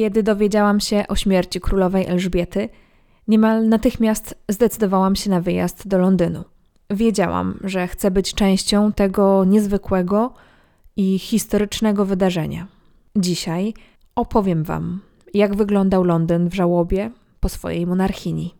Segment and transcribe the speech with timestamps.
[0.00, 2.68] Kiedy dowiedziałam się o śmierci królowej Elżbiety,
[3.28, 6.44] niemal natychmiast zdecydowałam się na wyjazd do Londynu.
[6.90, 10.32] Wiedziałam, że chcę być częścią tego niezwykłego
[10.96, 12.66] i historycznego wydarzenia.
[13.16, 13.74] Dzisiaj
[14.16, 15.00] opowiem Wam,
[15.34, 17.10] jak wyglądał Londyn w żałobie
[17.40, 18.54] po swojej monarchini.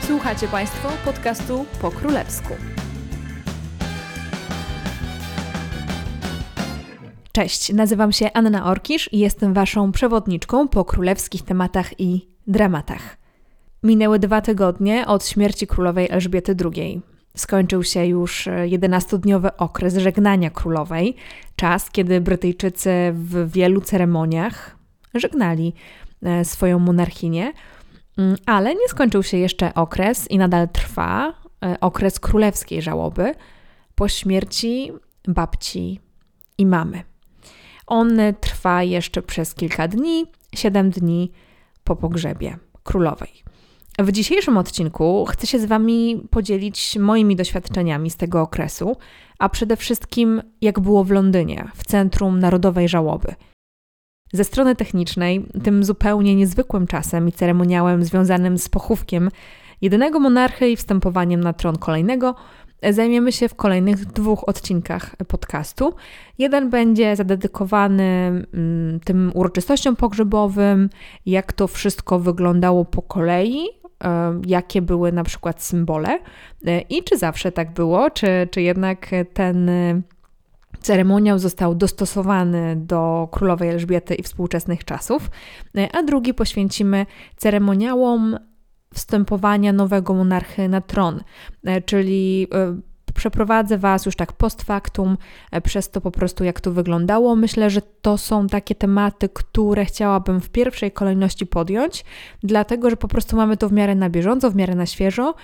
[0.00, 2.54] Słuchacie Państwo podcastu po królewsku.
[7.36, 13.16] Cześć, nazywam się Anna Orkisz i jestem Waszą przewodniczką po królewskich tematach i dramatach.
[13.82, 17.00] Minęły dwa tygodnie od śmierci królowej Elżbiety II.
[17.36, 21.16] Skończył się już 11-dniowy okres żegnania królowej,
[21.56, 24.76] czas, kiedy Brytyjczycy w wielu ceremoniach
[25.14, 25.74] żegnali
[26.22, 27.52] e, swoją monarchinię,
[28.18, 31.34] mm, ale nie skończył się jeszcze okres i nadal trwa
[31.64, 33.34] e, okres królewskiej żałoby
[33.94, 34.92] po śmierci
[35.28, 36.00] babci
[36.58, 37.15] i mamy.
[37.86, 41.32] On trwa jeszcze przez kilka dni, 7 dni
[41.84, 43.42] po pogrzebie królowej.
[43.98, 48.96] W dzisiejszym odcinku chcę się z Wami podzielić moimi doświadczeniami z tego okresu,
[49.38, 53.34] a przede wszystkim jak było w Londynie, w Centrum Narodowej Żałoby.
[54.32, 59.30] Ze strony technicznej, tym zupełnie niezwykłym czasem i ceremoniałem związanym z pochówkiem
[59.80, 62.34] jedynego monarchy i wstępowaniem na tron kolejnego,
[62.82, 65.94] zajmiemy się w kolejnych dwóch odcinkach podcastu.
[66.38, 68.02] Jeden będzie zadedykowany
[68.54, 70.90] mm, tym uroczystościom pogrzebowym,
[71.26, 73.68] jak to wszystko wyglądało po kolei,
[74.04, 76.18] e, jakie były na przykład symbole
[76.66, 79.70] e, i czy zawsze tak było, czy, czy jednak ten
[80.80, 85.30] ceremoniał został dostosowany do królowej Elżbiety i współczesnych czasów,
[85.76, 88.38] e, a drugi poświęcimy ceremoniałom
[88.96, 91.20] wstępowania nowego monarchy na tron,
[91.64, 92.76] e, czyli e,
[93.14, 95.16] przeprowadzę Was już tak post factum
[95.52, 97.36] e, przez to po prostu, jak to wyglądało.
[97.36, 102.04] Myślę, że to są takie tematy, które chciałabym w pierwszej kolejności podjąć,
[102.42, 105.34] dlatego że po prostu mamy to w miarę na bieżąco, w miarę na świeżo.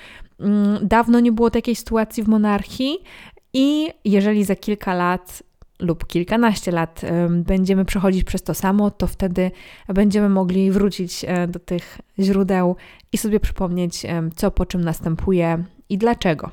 [0.40, 2.98] Mm, dawno nie było takiej sytuacji w monarchii
[3.52, 5.42] i jeżeli za kilka lat
[5.82, 7.00] lub kilkanaście lat
[7.30, 9.50] będziemy przechodzić przez to samo, to wtedy
[9.88, 12.76] będziemy mogli wrócić e, do tych źródeł
[13.12, 14.06] i sobie przypomnieć,
[14.36, 16.50] co po czym następuje i dlaczego.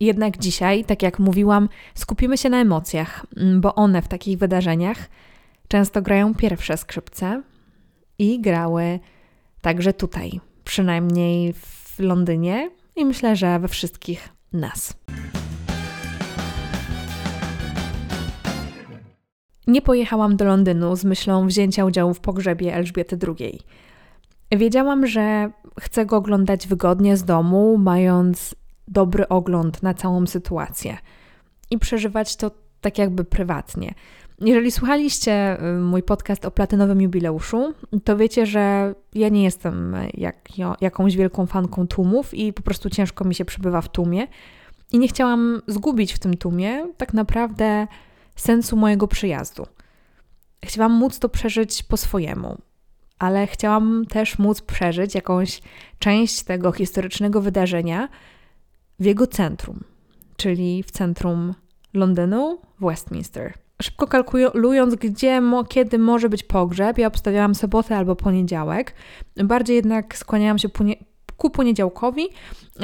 [0.00, 3.26] Jednak dzisiaj, tak jak mówiłam, skupimy się na emocjach,
[3.56, 5.08] bo one w takich wydarzeniach
[5.68, 7.42] często grają pierwsze skrzypce
[8.18, 9.00] i grały
[9.60, 14.94] także tutaj, przynajmniej w Londynie i myślę, że we wszystkich nas.
[19.70, 23.60] Nie pojechałam do Londynu z myślą wzięcia udziału w pogrzebie Elżbiety II.
[24.52, 25.50] Wiedziałam, że
[25.80, 28.54] chcę go oglądać wygodnie z domu, mając
[28.88, 30.96] dobry ogląd na całą sytuację
[31.70, 32.50] i przeżywać to
[32.80, 33.94] tak jakby prywatnie.
[34.40, 40.36] Jeżeli słuchaliście y, mój podcast o platynowym jubileuszu, to wiecie, że ja nie jestem jak,
[40.80, 44.26] jakąś wielką fanką tłumów i po prostu ciężko mi się przebywa w tłumie.
[44.92, 47.86] I nie chciałam zgubić w tym tłumie tak naprawdę
[48.36, 49.66] sensu mojego przyjazdu.
[50.64, 52.58] Chciałam móc to przeżyć po swojemu,
[53.18, 55.62] ale chciałam też móc przeżyć jakąś
[55.98, 58.08] część tego historycznego wydarzenia
[59.00, 59.80] w jego centrum,
[60.36, 61.54] czyli w centrum
[61.94, 63.54] Londynu, w Westminster.
[63.82, 68.94] Szybko kalkulując, gdzie, kiedy może być pogrzeb, ja obstawiałam sobotę albo poniedziałek.
[69.44, 70.68] Bardziej jednak skłaniałam się
[71.40, 72.28] ku poniedziałkowi,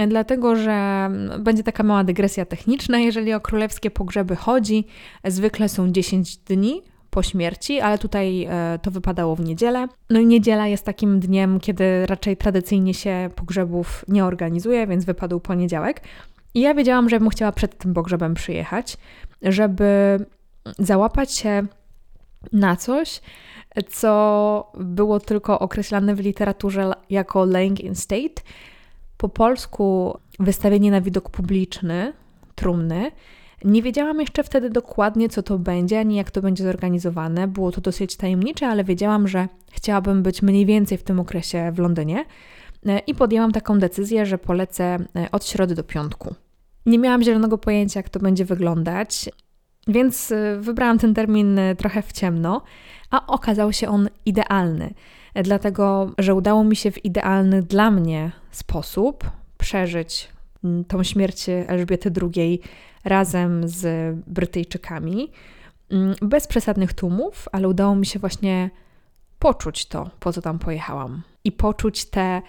[0.08, 2.98] dlatego że będzie taka mała dygresja techniczna.
[2.98, 4.84] Jeżeli o królewskie pogrzeby chodzi,
[5.24, 9.88] zwykle są 10 dni po śmierci, ale tutaj e, to wypadało w niedzielę.
[10.10, 15.40] No i niedziela jest takim dniem, kiedy raczej tradycyjnie się pogrzebów nie organizuje, więc wypadł
[15.40, 16.00] poniedziałek.
[16.54, 18.96] I ja wiedziałam, że bym chciała przed tym pogrzebem przyjechać,
[19.42, 20.18] żeby
[20.78, 21.66] załapać się
[22.52, 23.20] na coś,
[23.82, 28.42] co było tylko określane w literaturze jako laying in state.
[29.16, 32.12] Po polsku wystawienie na widok publiczny
[32.54, 33.10] trumny.
[33.64, 37.48] Nie wiedziałam jeszcze wtedy dokładnie, co to będzie, ani jak to będzie zorganizowane.
[37.48, 41.78] Było to dosyć tajemnicze, ale wiedziałam, że chciałabym być mniej więcej w tym okresie w
[41.78, 42.24] Londynie
[43.06, 44.98] i podjęłam taką decyzję, że polecę
[45.32, 46.34] od środy do piątku.
[46.86, 49.30] Nie miałam zielonego pojęcia, jak to będzie wyglądać,
[49.88, 52.62] więc wybrałam ten termin trochę w ciemno
[53.10, 54.94] a okazał się on idealny,
[55.34, 60.28] dlatego że udało mi się w idealny dla mnie sposób przeżyć
[60.64, 62.60] mm, tą śmierć Elżbiety II
[63.04, 65.30] razem z Brytyjczykami,
[65.90, 68.70] mm, bez przesadnych tłumów, ale udało mi się właśnie
[69.38, 71.22] poczuć to, po co tam pojechałam.
[71.44, 72.42] I poczuć te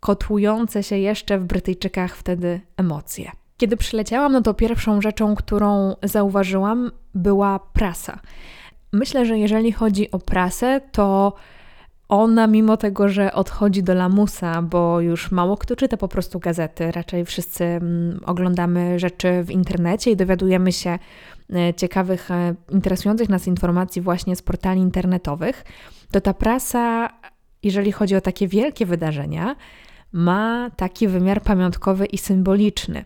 [0.00, 3.30] kotłujące się jeszcze w Brytyjczykach wtedy emocje.
[3.56, 8.20] Kiedy przyleciałam, no to pierwszą rzeczą, którą zauważyłam, była prasa
[8.92, 11.32] Myślę, że jeżeli chodzi o prasę, to
[12.08, 16.92] ona, mimo tego, że odchodzi do lamusa, bo już mało kto czyta po prostu gazety,
[16.92, 20.98] raczej wszyscy mm, oglądamy rzeczy w internecie i dowiadujemy się
[21.52, 25.64] e, ciekawych, e, interesujących nas informacji właśnie z portali internetowych,
[26.10, 27.08] to ta prasa,
[27.62, 29.56] jeżeli chodzi o takie wielkie wydarzenia,
[30.12, 33.04] ma taki wymiar pamiątkowy i symboliczny.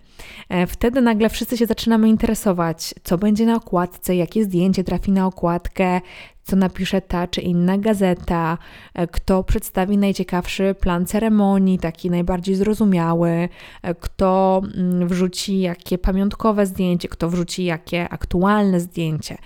[0.48, 5.26] E, wtedy nagle wszyscy się zaczynamy interesować, co będzie na okładce, jakie zdjęcie trafi na
[5.26, 6.00] okładkę,
[6.42, 8.58] co napisze ta czy inna gazeta,
[8.94, 13.48] e, kto przedstawi najciekawszy plan ceremonii, taki najbardziej zrozumiały,
[13.82, 19.36] e, kto mm, wrzuci jakie pamiątkowe zdjęcie, kto wrzuci jakie aktualne zdjęcie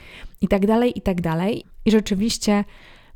[0.40, 1.64] i tak dalej, i tak dalej.
[1.84, 2.64] I rzeczywiście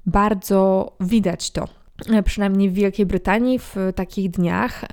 [0.07, 1.84] bardzo widać to
[2.25, 4.85] przynajmniej w Wielkiej Brytanii, w takich dniach.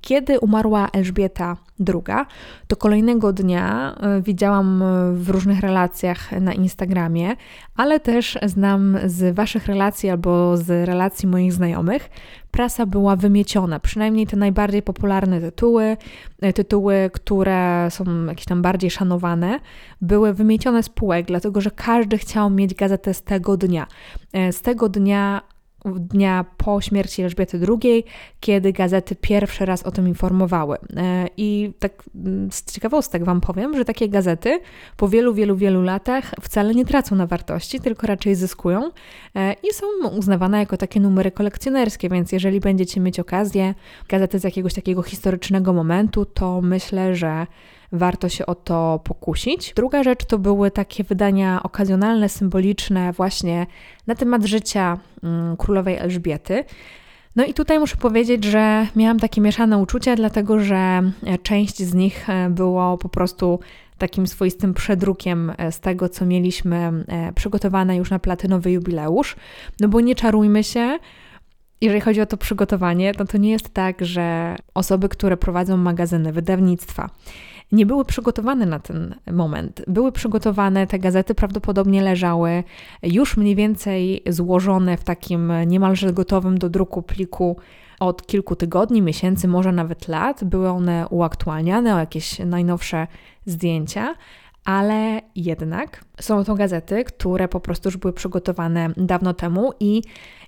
[0.00, 1.56] Kiedy umarła Elżbieta
[1.88, 2.26] II,
[2.66, 7.36] to kolejnego dnia e, widziałam w różnych relacjach na Instagramie,
[7.76, 12.10] ale też znam z Waszych relacji albo z relacji moich znajomych,
[12.50, 15.96] prasa była wymieciona, przynajmniej te najbardziej popularne tytuły,
[16.40, 19.60] e, tytuły, które są jakieś tam bardziej szanowane,
[20.00, 23.86] były wymiecione z półek, dlatego że każdy chciał mieć gazetę z tego dnia.
[24.50, 25.42] Z tego dnia
[25.84, 28.04] dnia po śmierci Elżbiety II,
[28.40, 30.76] kiedy gazety pierwszy raz o tym informowały.
[30.96, 34.60] E, I tak mm, z ciekawostek Wam powiem, że takie gazety
[34.96, 38.90] po wielu, wielu, wielu latach wcale nie tracą na wartości, tylko raczej zyskują
[39.34, 39.86] e, i są
[40.18, 43.74] uznawane jako takie numery kolekcjonerskie, więc jeżeli będziecie mieć okazję
[44.08, 47.46] gazety z jakiegoś takiego historycznego momentu, to myślę, że
[47.92, 49.72] warto się o to pokusić.
[49.76, 53.66] Druga rzecz to były takie wydania okazjonalne, symboliczne, właśnie
[54.06, 56.64] na temat życia mm, królowej Elżbiety.
[57.36, 61.94] No i tutaj muszę powiedzieć, że miałam takie mieszane uczucia, dlatego że e, część z
[61.94, 63.60] nich e, było po prostu
[63.98, 67.04] takim swoistym przedrukiem e, z tego, co mieliśmy
[67.34, 69.36] przygotowane już na platynowy jubileusz.
[69.80, 70.98] No bo nie czarujmy się,
[71.80, 76.32] jeżeli chodzi o to przygotowanie, no to nie jest tak, że osoby, które prowadzą magazyny,
[76.32, 77.10] wydawnictwa,
[77.72, 79.82] nie były przygotowane na ten moment.
[79.86, 82.64] Były przygotowane, te gazety prawdopodobnie leżały
[83.02, 87.56] już mniej więcej złożone w takim niemalże gotowym do druku pliku
[88.00, 90.44] od kilku tygodni, miesięcy, może nawet lat.
[90.44, 93.06] Były one uaktualniane o jakieś najnowsze
[93.46, 94.14] zdjęcia,
[94.64, 100.02] ale jednak są to gazety, które po prostu już były przygotowane dawno temu i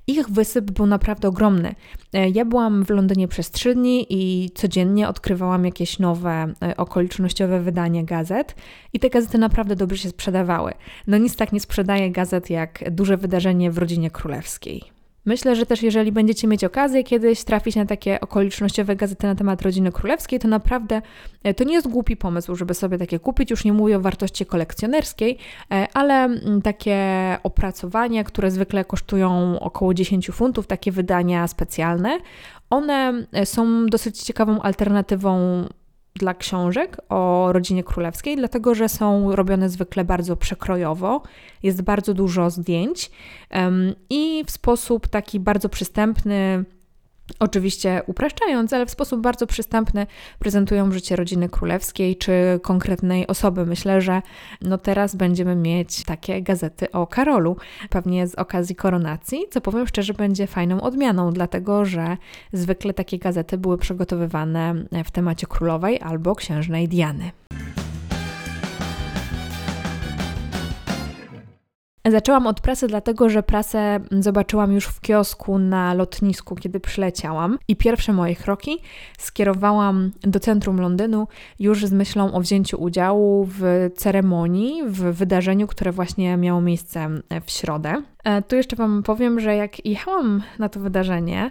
[0.07, 1.75] ich wysyp był naprawdę ogromny.
[2.13, 7.61] E, ja byłam w Londynie przez trzy dni i codziennie odkrywałam jakieś nowe, e, okolicznościowe
[7.61, 8.55] wydanie gazet
[8.93, 10.73] i te gazety naprawdę dobrze się sprzedawały.
[11.07, 15.02] No nic tak nie sprzedaje gazet jak duże wydarzenie w rodzinie królewskiej.
[15.25, 19.63] Myślę, że też jeżeli będziecie mieć okazję kiedyś trafić na takie okolicznościowe gazety na temat
[19.63, 21.03] rodziny królewskiej, to naprawdę
[21.43, 23.51] e, to nie jest głupi pomysł, żeby sobie takie kupić.
[23.51, 25.39] Już nie mówię o wartości kolekcjonerskiej,
[25.73, 26.99] e, ale mm, takie
[27.43, 32.19] opracowania, które zwykle kosztują około 10 funtów, takie wydania specjalne,
[32.71, 35.65] one e, są dosyć ciekawą alternatywą
[36.15, 41.23] dla książek o rodzinie królewskiej, dlatego że są robione zwykle bardzo przekrojowo,
[41.63, 43.11] jest bardzo dużo zdjęć
[43.51, 46.65] um, i w sposób taki bardzo przystępny,
[47.39, 50.07] Oczywiście upraszczając, ale w sposób bardzo przystępny
[50.39, 52.33] prezentują życie rodziny królewskiej czy
[52.63, 53.67] konkretnej osoby.
[53.67, 54.23] Myślę, że
[54.63, 57.57] no teraz będziemy mieć takie gazety o Karolu,
[57.91, 62.17] pewnie z okazji koronacji, co powiem szczerze będzie fajną odmianą, dlatego że
[62.53, 64.75] zwykle takie gazety były przygotowywane
[65.05, 67.31] w temacie królowej albo księżnej Diany.
[72.11, 77.59] Zaczęłam od prasy, dlatego że prasę zobaczyłam już w kiosku na lotnisku, kiedy przyleciałam.
[77.69, 78.79] I pierwsze moje kroki
[79.19, 81.29] skierowałam do centrum Londynu
[81.59, 87.09] już z myślą o wzięciu udziału w ceremonii, w wydarzeniu, które właśnie miało miejsce
[87.47, 88.03] w środę.
[88.25, 91.51] E, tu jeszcze Wam powiem, że jak jechałam na to wydarzenie,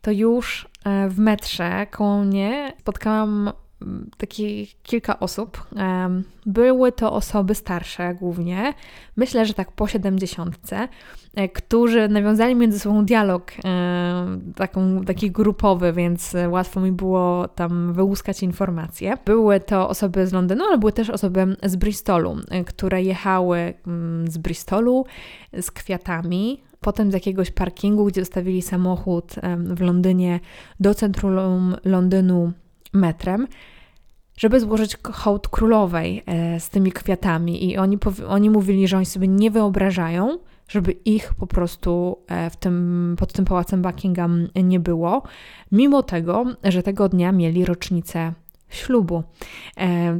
[0.00, 3.52] to już e, w metrze koło mnie spotkałam
[4.16, 5.66] takich kilka osób.
[6.46, 8.74] Były to osoby starsze głównie,
[9.16, 10.88] myślę, że tak po siedemdziesiątce,
[11.34, 13.52] e, którzy nawiązali między sobą dialog
[14.56, 19.14] taką, taki grupowy, więc łatwo mi było tam wyłuskać informacje.
[19.24, 24.30] Były to osoby z Londynu, ale były też osoby z Bristolu, e, które jechały mm,
[24.30, 25.06] z Bristolu
[25.60, 30.40] z kwiatami, potem z jakiegoś parkingu, gdzie zostawili samochód w Londynie
[30.80, 32.52] do centrum Londynu
[32.92, 33.46] metrem
[34.36, 37.70] żeby złożyć hołd królowej e, z tymi kwiatami.
[37.70, 42.56] I oni, oni mówili, że oni sobie nie wyobrażają, żeby ich po prostu e, w
[42.56, 45.22] tym, pod tym pałacem Buckingham nie było,
[45.72, 48.32] mimo tego, że tego dnia mieli rocznicę
[48.68, 49.22] ślubu.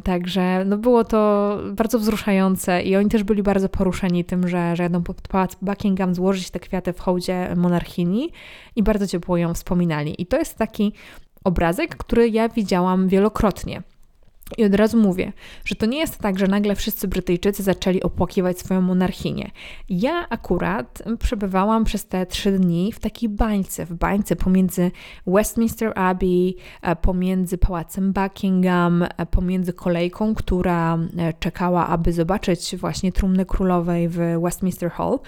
[0.05, 4.83] Także no było to bardzo wzruszające i oni też byli bardzo poruszeni tym, że, że
[4.83, 8.31] jadą pod pałac Buckingham złożyć te kwiaty w hołdzie monarchini
[8.77, 10.23] i bardzo ciepło ją wspominali.
[10.23, 10.93] I to jest taki
[11.45, 13.83] obrazek, który ja widziałam wielokrotnie.
[14.59, 15.33] I od razu mówię,
[15.65, 19.51] że to nie jest tak, że nagle wszyscy Brytyjczycy zaczęli opłakiwać swoją monarchinię.
[19.89, 24.91] Ja akurat przebywałam przez te trzy dni w takiej bańce, w bańce pomiędzy
[25.27, 33.13] Westminster Abbey, e, pomiędzy pałacem Buckingham, e, pomiędzy kolejką, która e, czekała, aby zobaczyć właśnie
[33.13, 35.19] trumnę królowej w Westminster Hall.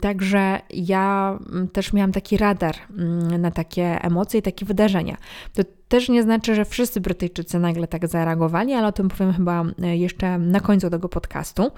[0.00, 5.16] Także ja mm, też miałam taki radar mm, na takie emocje i takie wydarzenia.
[5.54, 9.64] To też nie znaczy, że wszyscy Brytyjczycy nagle tak zareagowali, ale o tym powiem chyba
[9.82, 11.70] e, jeszcze na końcu tego podcastu.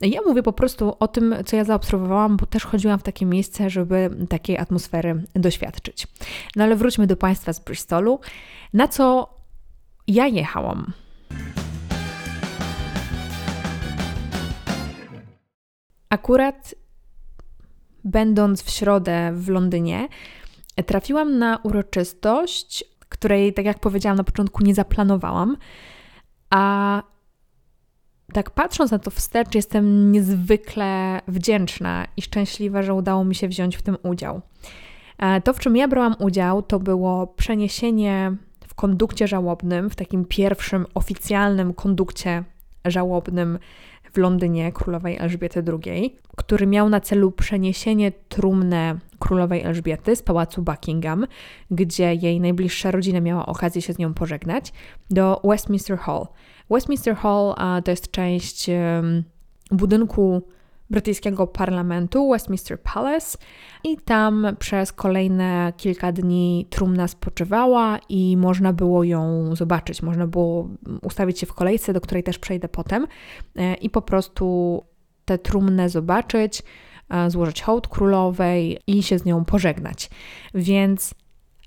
[0.00, 3.70] Ja mówię po prostu o tym, co ja zaobserwowałam, bo też chodziłam w takie miejsce,
[3.70, 6.06] żeby takiej atmosfery doświadczyć.
[6.56, 8.20] No ale wróćmy do Państwa z Bristolu.
[8.72, 9.34] Na co
[10.06, 10.92] ja jechałam?
[16.08, 16.74] Akurat
[18.04, 20.08] będąc w środę w Londynie,
[20.86, 25.56] trafiłam na uroczystość, której, tak jak powiedziałam na początku, nie zaplanowałam,
[26.50, 27.02] a
[28.32, 33.76] tak patrząc na to wstecz, jestem niezwykle wdzięczna i szczęśliwa, że udało mi się wziąć
[33.76, 34.40] w tym udział.
[35.18, 38.36] E, to, w czym ja brałam udział, to było przeniesienie
[38.68, 42.44] w kondukcie żałobnym, w takim pierwszym oficjalnym kondukcie
[42.84, 43.58] żałobnym
[44.14, 50.62] w Londynie królowej Elżbiety II, który miał na celu przeniesienie trumny królowej Elżbiety z pałacu
[50.62, 51.26] Buckingham,
[51.70, 54.72] gdzie jej najbliższa rodzina miała okazję się z nią pożegnać,
[55.10, 56.26] do Westminster Hall.
[56.70, 57.54] Westminster Hall
[57.84, 58.70] to jest część
[59.70, 60.42] budynku
[60.90, 63.38] brytyjskiego parlamentu Westminster Palace
[63.84, 70.68] i tam przez kolejne kilka dni trumna spoczywała i można było ją zobaczyć, można było
[71.02, 73.06] ustawić się w kolejce, do której też przejdę potem
[73.56, 74.82] e, i po prostu
[75.24, 76.62] tę trumnę zobaczyć,
[77.10, 80.10] e, złożyć hołd królowej i się z nią pożegnać.
[80.54, 81.14] Więc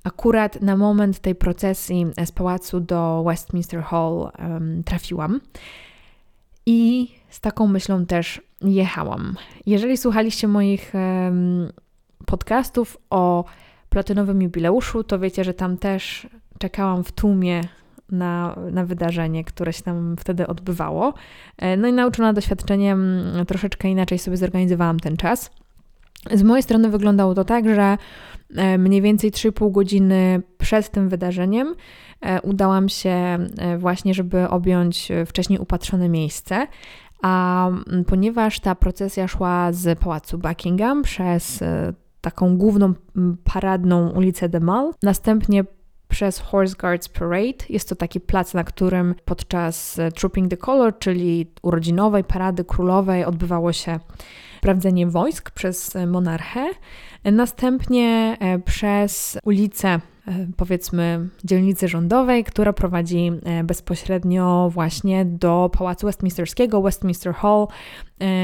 [0.03, 5.39] akurat na moment tej procesji z pałacu do Westminster Hall um, trafiłam.
[6.69, 9.35] I z taką myślą też jechałam.
[9.65, 10.93] Jeżeli słuchaliście moich
[12.25, 13.45] podcastów o
[13.89, 16.27] platynowym jubileuszu, to wiecie, że tam też
[16.59, 17.61] czekałam w tłumie
[18.11, 21.13] na, na wydarzenie, które się tam wtedy odbywało.
[21.57, 25.51] E, no i nauczona doświadczeniem, troszeczkę inaczej sobie zorganizowałam ten czas.
[26.31, 27.97] Z mojej strony wyglądało to tak, że
[28.55, 31.75] e, mniej więcej 3,5 godziny przed tym wydarzeniem
[32.43, 33.37] udałam się
[33.77, 36.67] właśnie, żeby objąć wcześniej upatrzone miejsce.
[37.21, 37.69] A
[38.07, 41.63] ponieważ ta procesja szła z pałacu Buckingham przez
[42.21, 42.93] taką główną
[43.43, 45.63] paradną ulicę The Mall, następnie
[46.07, 47.65] przez Horse Guards Parade.
[47.69, 53.25] Jest to taki plac, na którym podczas e, Trooping the Color, czyli urodzinowej parady królowej,
[53.25, 53.99] odbywało się
[54.57, 56.69] sprawdzenie wojsk przez e, monarchę.
[57.23, 59.99] Następnie e, przez ulicę
[60.57, 63.31] powiedzmy dzielnicy rządowej, która prowadzi
[63.63, 67.67] bezpośrednio właśnie do Pałacu Westminsterskiego, Westminster Hall,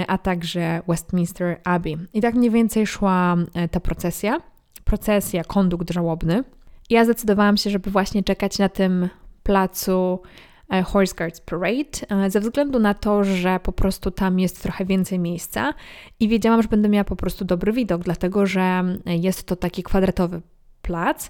[0.08, 1.98] a także Westminster Abbey.
[2.14, 3.36] I tak mniej więcej szła
[3.72, 4.40] ta procesja.
[4.84, 6.44] Procesja, kondukt żałobny.
[6.90, 9.10] Ja zdecydowałam się, żeby właśnie czekać na tym
[9.44, 10.22] placu
[10.70, 14.86] e, Horse Guards Parade, e, ze względu na to, że po prostu tam jest trochę
[14.86, 15.74] więcej miejsca
[16.20, 20.42] i wiedziałam, że będę miała po prostu dobry widok, dlatego że jest to taki kwadratowy
[20.82, 21.30] plac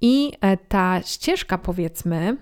[0.00, 2.36] i e, ta ścieżka, powiedzmy,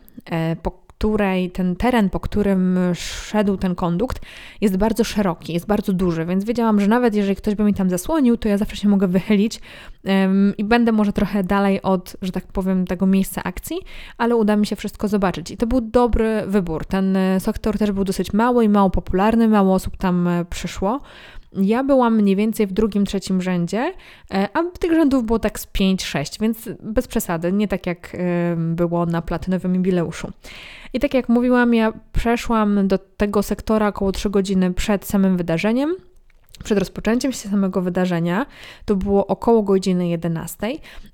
[0.62, 4.20] po której ten teren, po którym szedł ten kondukt,
[4.60, 7.90] jest bardzo szeroki, jest bardzo duży, więc wiedziałam, że nawet jeżeli ktoś by mi tam
[7.90, 9.60] zasłonił, to ja zawsze się mogę wychylić
[10.04, 13.76] um, i będę może trochę dalej od, że tak powiem, tego miejsca akcji,
[14.18, 15.50] ale uda mi się wszystko zobaczyć.
[15.50, 16.84] I to był dobry wybór.
[16.86, 21.00] Ten e, sektor też był dosyć mały i mało popularny, mało osób tam e, przyszło.
[21.52, 23.92] Ja byłam mniej więcej w drugim, trzecim rzędzie,
[24.34, 28.16] e, a tych rzędów było tak z 5-6, więc bez przesady, nie tak jak
[28.56, 30.32] było na platynowym jubileuszu.
[30.92, 35.96] I tak jak mówiłam, ja przeszłam do tego sektora około 3 godziny przed samym wydarzeniem.
[36.64, 38.46] Przed rozpoczęciem się samego wydarzenia
[38.84, 40.56] to było około godziny 11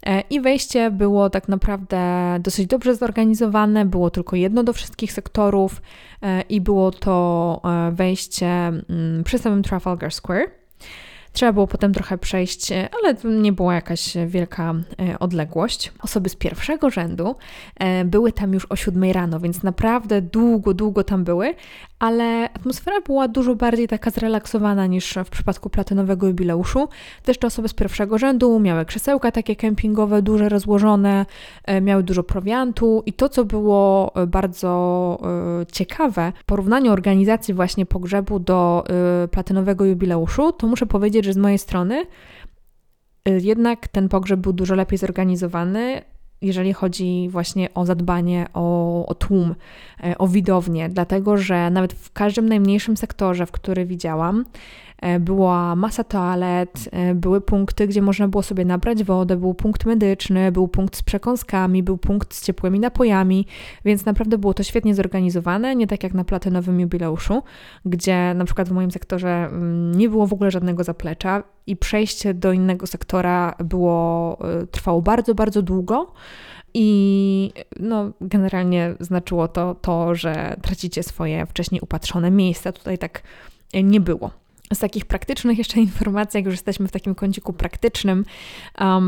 [0.07, 2.01] e, i wejście było tak naprawdę
[2.41, 3.85] dosyć dobrze zorganizowane.
[3.85, 5.83] Było tylko jedno do wszystkich sektorów
[6.23, 10.51] e, i było to e, wejście mm, przy samym Trafalgar Square.
[11.33, 14.75] Trzeba było potem trochę przejść, ale nie była jakaś wielka
[15.21, 15.93] odległość.
[16.03, 17.37] Osoby z pierwszego rzędu
[18.05, 21.55] były tam już o 7 rano, więc naprawdę długo, długo tam były,
[22.03, 26.89] ale atmosfera była dużo bardziej taka zrelaksowana niż w przypadku platynowego jubileuszu.
[27.23, 31.27] Też te osoby z pierwszego rzędu miały krzesełka takie kempingowe, duże, rozłożone,
[31.65, 34.73] e, miały dużo prowiantu i to, co było e, bardzo
[35.73, 38.85] ciekawe w porównaniu organizacji właśnie pogrzebu do
[39.31, 42.07] platynowego jubileuszu, to muszę powiedzieć, że z mojej strony
[43.27, 46.03] jednak ten pogrzeb był dużo lepiej zorganizowany
[46.43, 49.55] jeżeli chodzi właśnie o zadbanie o, o tłum,
[50.05, 54.45] e, o widownię, dlatego że nawet w każdym najmniejszym sektorze, w który widziałam,
[55.21, 60.53] była masa toalet, e, były punkty, gdzie można było sobie nabrać wodę, był punkt medyczny,
[60.53, 63.47] był punkt z przekąskami, był punkt z ciepłymi napojami,
[63.85, 67.43] więc naprawdę było to świetnie zorganizowane, nie tak jak na platynowym jubileuszu,
[67.85, 72.35] gdzie na przykład w moim sektorze mm, nie było w ogóle żadnego zaplecza i przejście
[72.35, 76.13] do innego sektora było, e, trwało bardzo, bardzo długo.
[76.75, 82.73] I no, generalnie znaczyło to to, że tracicie swoje wcześniej upatrzone miejsca.
[82.73, 83.23] Tutaj tak
[83.75, 84.42] nie było
[84.75, 88.25] z takich praktycznych jeszcze informacji, jak już jesteśmy w takim kąciku praktycznym,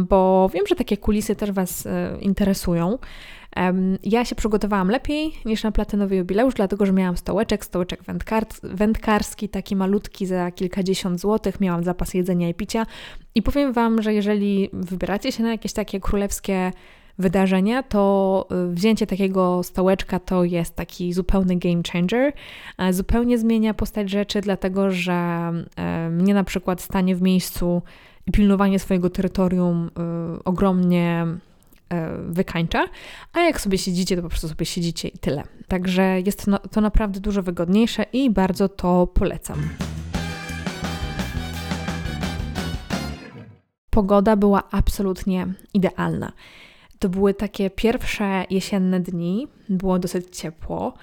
[0.08, 2.98] bo wiem, że takie kulisy też Was e, interesują.
[4.02, 9.48] Ja się przygotowałam lepiej niż na platynowy jubileusz, dlatego że miałam stołeczek, stołeczek wędkar wędkarski,
[9.48, 12.86] taki malutki za kilkadziesiąt złotych, miałam zapas jedzenia i picia
[13.34, 16.72] i powiem Wam, że jeżeli wybieracie się na jakieś takie królewskie
[17.18, 22.32] wydarzenia, to y, wzięcie takiego stołeczka to jest taki zupełny game changer.
[22.90, 25.52] Zupełnie zmienia postać rzeczy, dlatego że
[26.10, 27.82] mnie na przykład stanie w miejscu
[28.26, 29.90] i pilnowanie swojego terytorium
[30.36, 31.26] y, ogromnie
[31.88, 32.84] e, wykańcza,
[33.32, 35.42] a jak sobie siedzicie, to po prostu sobie siedzicie i tyle.
[35.68, 39.68] Także jest to naprawdę dużo wygodniejsze i bardzo to polecam.
[43.90, 46.32] Pogoda była absolutnie idealna.
[47.04, 50.94] To były takie pierwsze jesienne dni, było dosyć ciepło,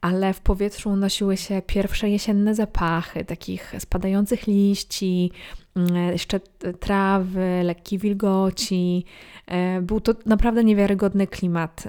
[0.00, 5.32] ale w powietrzu unosiły się pierwsze jesienne zapachy takich spadających liści,
[5.76, 6.40] mm, jeszcze
[6.80, 9.04] trawy, lekkiej wilgoci.
[9.46, 11.88] E, był to naprawdę niewiarygodny klimat.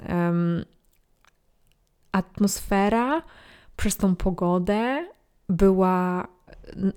[2.12, 3.22] Atmosfera
[3.76, 5.06] przez tą pogodę
[5.48, 6.28] była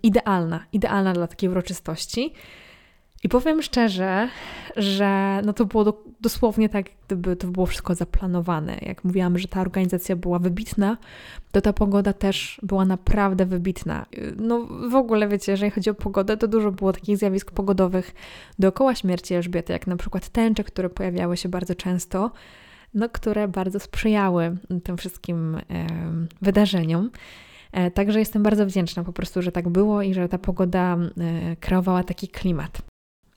[0.04, 2.34] idealna, idealna dla takiej uroczystości.
[3.24, 4.28] I powiem szczerze,
[4.75, 8.77] że no to było do, dosłownie tak, gdyby to było wszystko zaplanowane.
[8.81, 10.98] Jak mówiłam, że ta organizacja była wybitna,
[11.51, 14.05] to ta pogoda też była naprawdę wybitna.
[14.38, 18.12] No w ogóle wiecie, jeżeli chodzi o pogodę, to dużo było takich zjawisk pogodowych
[18.60, 22.31] dookoła śmierci Elżbiety, jak na przykład tęcze, które pojawiały się bardzo często,
[22.94, 25.62] no które bardzo sprzyjały tym wszystkim e,
[26.42, 27.10] wydarzeniom.
[27.94, 32.03] Także jestem bardzo wdzięczna po prostu, że tak było i że ta pogoda e, kreowała
[32.03, 32.91] taki klimat.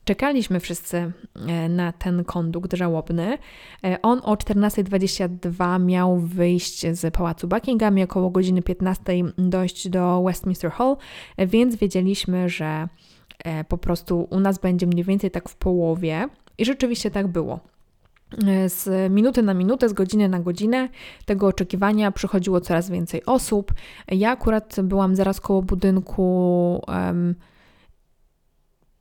[0.05, 1.11] Czekaliśmy wszyscy
[1.47, 3.37] e, na ten kondukt żałobny.
[3.83, 9.03] E, on o 14.22 miał wyjść z pałacu Buckingham i około godziny 15
[9.37, 10.97] dojść do Westminster Hall,
[11.37, 12.87] e, więc wiedzieliśmy, że
[13.67, 16.29] po prostu u nas będzie mniej więcej tak w połowie.
[16.57, 17.59] I rzeczywiście tak było.
[18.67, 20.89] Z minuty na minutę, z godziny na godzinę
[21.25, 23.73] tego oczekiwania przychodziło coraz więcej osób.
[24.07, 26.81] Ja akurat byłam zaraz koło budynku.
[26.87, 27.35] Um,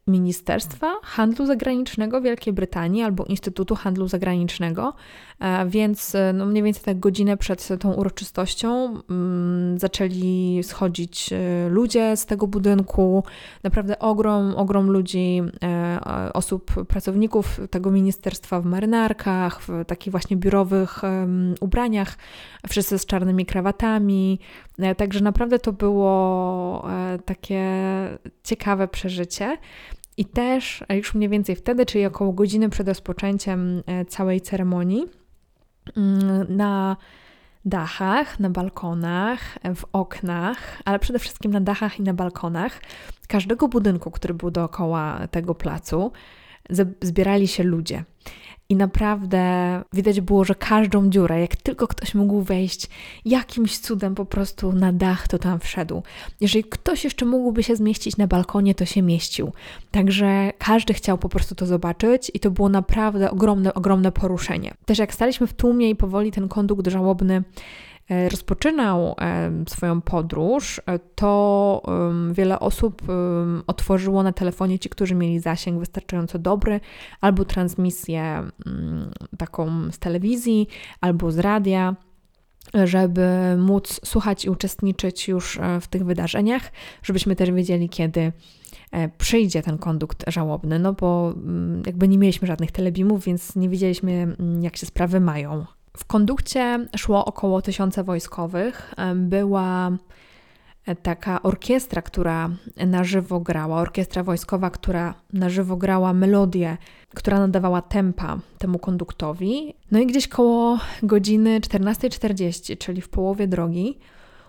[0.06, 4.94] Ministerstwa Handlu Zagranicznego Wielkiej Brytanii albo Instytutu Handlu Zagranicznego,
[5.40, 11.68] e, więc e, no mniej więcej tak godzinę przed tą uroczystością mm, zaczęli schodzić e,
[11.68, 13.24] ludzie z tego budynku,
[13.62, 15.42] naprawdę ogrom, ogrom ludzi,
[16.34, 21.02] osób, pracowników tego ministerstwa w marynarkach, w takich właśnie biurowych
[21.60, 22.16] ubraniach,
[22.68, 24.38] wszyscy z czarnymi krawatami,
[24.96, 26.86] także naprawdę to było
[27.24, 27.64] takie
[28.44, 29.58] ciekawe przeżycie.
[30.16, 35.04] I też już mniej więcej wtedy, czyli około godziny przed rozpoczęciem e, całej ceremonii,
[35.96, 36.96] mm, na
[37.64, 42.80] dachach, na balkonach, w oknach, ale przede wszystkim na dachach i na balkonach
[43.28, 46.12] każdego budynku, który był dookoła tego placu,
[47.02, 48.04] zbierali się ludzie.
[48.74, 52.88] I naprawdę widać było, że każdą dziurę, jak tylko ktoś mógł wejść
[53.24, 56.02] jakimś cudem po prostu na dach, to tam wszedł.
[56.40, 59.52] Jeżeli ktoś jeszcze mógłby się zmieścić na balkonie, to się mieścił.
[59.90, 64.74] Także każdy chciał po prostu to zobaczyć i to było naprawdę ogromne, ogromne poruszenie.
[64.84, 67.42] Też jak staliśmy w tłumie i powoli ten kondukt żałobny
[68.28, 69.16] rozpoczynał
[69.68, 71.82] swoją podróż, e, to
[72.32, 73.02] wiele osób
[73.66, 76.80] otworzyło na telefonie ci, którzy mieli zasięg wystarczająco dobry,
[77.20, 80.68] albo transmisję mm, taką z telewizji,
[81.00, 81.96] albo z radia
[82.84, 88.32] żeby móc słuchać i uczestniczyć już e, w tych wydarzeniach, żebyśmy też wiedzieli, kiedy
[89.18, 94.12] przyjdzie ten kondukt żałobny, no bo mm, jakby nie mieliśmy żadnych telebimów, więc nie wiedzieliśmy,
[94.12, 95.66] mm, jak się sprawy mają.
[95.96, 98.94] W kondukcie szło około tysiąca wojskowych.
[99.14, 99.90] Była
[101.02, 102.50] taka orkiestra, która
[102.86, 106.76] na żywo grała, orkiestra wojskowa, która na żywo grała melodię,
[107.14, 109.74] która nadawała tempa temu konduktowi.
[109.90, 113.98] No i gdzieś koło godziny 14.40, czyli w połowie drogi,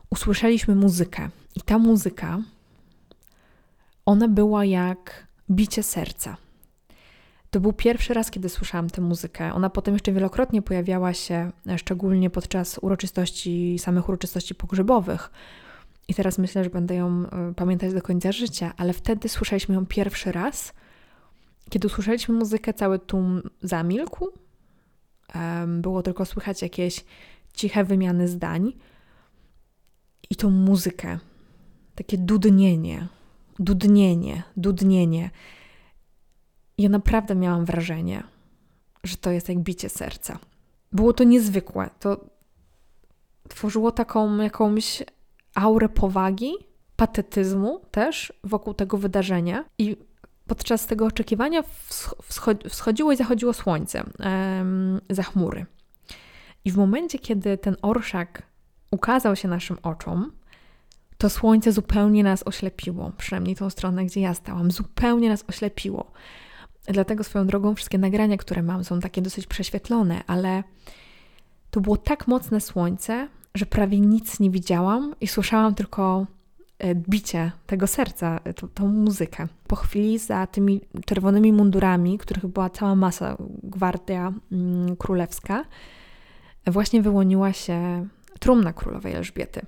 [0.10, 1.30] usłyszeliśmy muzykę.
[1.56, 2.38] I ta muzyka,
[4.06, 6.38] ona była jak bicie serca.
[7.56, 9.54] To był pierwszy raz, kiedy słyszałam tę muzykę.
[9.54, 15.32] Ona potem jeszcze wielokrotnie pojawiała się, szczególnie podczas uroczystości, samych uroczystości pogrzebowych.
[16.08, 19.86] I teraz myślę, że będę ją e, pamiętać do końca życia, ale wtedy słyszeliśmy ją
[19.86, 20.74] pierwszy raz.
[21.70, 24.28] Kiedy usłyszeliśmy muzykę, cały tłum zamilkł.
[25.68, 27.06] Było tylko słychać jakieś
[27.54, 28.74] ciche wymiany zdań.
[30.30, 31.20] I tą muzykę,
[31.96, 33.08] takie dudnienie,
[33.60, 35.30] dudnienie, dudnienie.
[36.78, 38.24] Ja naprawdę miałam wrażenie,
[39.04, 40.40] że to jest jak bicie serca.
[40.92, 41.90] Było to niezwykłe.
[42.00, 42.26] To
[43.50, 45.04] tworzyło taką jakąś
[45.56, 46.54] aurę powagi,
[46.96, 49.66] patetyzmu też wokół tego wydarzenia.
[49.78, 49.98] I
[50.48, 51.64] podczas tego oczekiwania
[52.70, 55.66] wschodziło i zachodziło słońce em, za chmury.
[56.66, 58.42] I w momencie, kiedy ten orszak
[58.92, 60.32] ukazał się naszym oczom,
[61.18, 66.12] to słońce zupełnie nas oślepiło, przynajmniej tą stronę, gdzie ja stałam, zupełnie nas oślepiło.
[66.88, 70.64] Dlatego swoją drogą wszystkie nagrania, które mam, są takie dosyć prześwietlone, ale
[71.72, 76.26] to było tak mocne słońce, że prawie nic nie widziałam i słyszałam tylko
[76.80, 79.48] e, bicie tego serca, e, tą, muzykę.
[79.68, 85.66] Po chwili za tymi czerwonymi mundurami, których była cała masa, gwardia mm, królewska,
[86.68, 88.08] właśnie wyłoniła się
[88.40, 89.62] trumna królowej Elżbiety.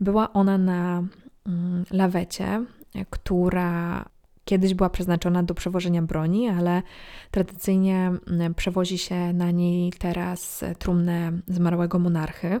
[0.00, 1.02] Była ona na
[1.46, 2.64] mm, lawecie,
[3.10, 4.04] która
[4.50, 6.82] kiedyś była przeznaczona do przewożenia broni, ale
[7.30, 12.60] tradycyjnie mm, przewozi się na niej teraz trumnę zmarłego monarchy.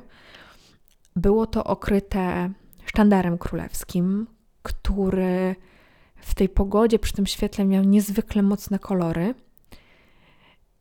[1.16, 2.50] Było to okryte
[2.84, 4.26] sztandarem królewskim,
[4.62, 5.56] który
[6.16, 9.34] w tej pogodzie, przy tym świetle miał niezwykle mocne kolory.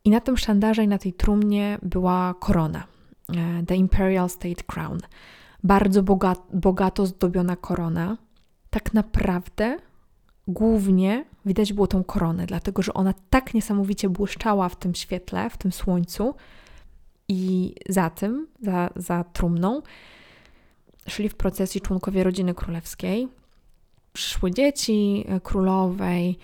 [0.05, 2.83] I na tym sztandarze i na tej trumnie była korona,
[3.29, 4.99] e, The Imperial State Crown.
[5.63, 8.17] Bardzo bogato, bogato zdobiona korona.
[8.69, 9.88] Tak naprawdę
[10.49, 15.57] głównie widać było tą koronę, dlatego że ona tak niesamowicie błyszczała w tym świetle, w
[15.57, 16.35] tym słońcu
[17.27, 19.81] i za tym, za, za trumną,
[21.07, 23.27] szli w procesji członkowie rodziny królewskiej.
[24.13, 26.37] Przyszły dzieci e, królowej,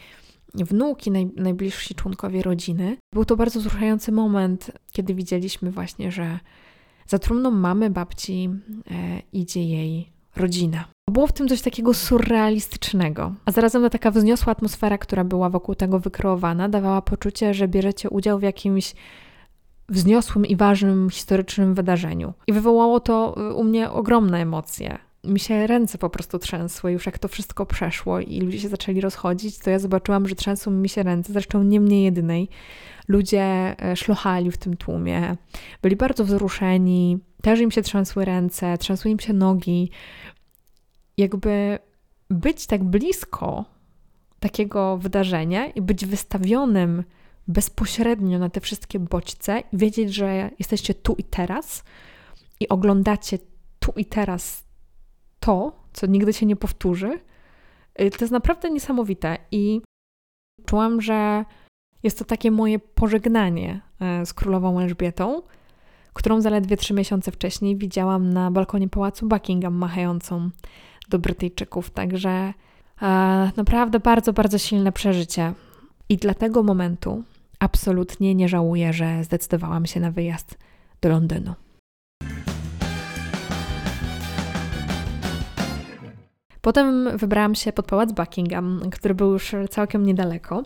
[0.54, 2.98] wnuki, naj, najbliżsi członkowie rodziny.
[3.14, 6.40] Był to bardzo wzruszający moment, kiedy widzieliśmy właśnie, że
[7.08, 8.50] za trumną mamy babci
[8.92, 10.95] e, idzie jej rodzina.
[11.12, 15.76] Było w tym coś takiego surrealistycznego, a zarazem ta taka wzniosła atmosfera, która była wokół
[15.76, 18.94] tego wykreowana, dawała poczucie, że bierzecie udział w jakimś
[19.90, 22.34] wzniosłym i ważnym historycznym wydarzeniu.
[22.48, 24.98] I wywołało to y, u mnie ogromne emocje.
[25.24, 29.02] Mi się ręce po prostu trzęsły, już jak to wszystko przeszło i ludzie się zaczęli
[29.02, 32.50] rozchodzić, to ja zobaczyłam, że trzęsą mi się ręce, zresztą nie mnie jedynej.
[33.08, 35.36] Ludzie e, szlochali w tym tłumie,
[35.82, 39.92] byli bardzo wzruszeni, też im się trzęsły ręce, trzęsły im się nogi.
[41.18, 41.80] Jakby
[42.30, 43.66] być tak blisko
[44.40, 47.04] takiego wydarzenia i być wystawionym
[47.48, 51.84] bezpośrednio na te wszystkie bodźce i wiedzieć, że jesteście tu i teraz
[52.60, 53.38] i oglądacie
[53.80, 54.64] tu i teraz
[55.40, 57.20] to, co nigdy się nie powtórzy,
[58.02, 59.38] y, to jest naprawdę niesamowite.
[59.52, 59.82] I
[60.66, 61.46] czułam, że
[62.04, 63.82] jest to takie moje pożegnanie
[64.22, 65.42] y, z królową Elżbietą,
[66.14, 70.50] którą zaledwie trzy miesiące wcześniej widziałam na balkonie pałacu Buckingham machającą
[71.10, 71.90] do Brytyjczyków.
[71.90, 72.54] Także
[73.02, 75.54] e, naprawdę bardzo, bardzo silne przeżycie.
[76.10, 77.24] I dla tego momentu
[77.60, 80.58] absolutnie nie żałuję, że zdecydowałam się na wyjazd
[81.02, 81.54] do Londynu.
[86.62, 90.64] Potem wybrałam się pod pałac Buckingham, który był już całkiem niedaleko.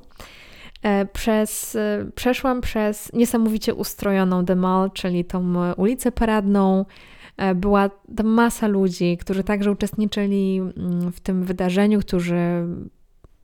[0.84, 6.86] E, przez, e, przeszłam przez niesamowicie ustrojoną The Mall, czyli tą ulicę paradną.
[7.40, 12.38] E, była tam masa ludzi, którzy także uczestniczyli mm, w tym wydarzeniu, którzy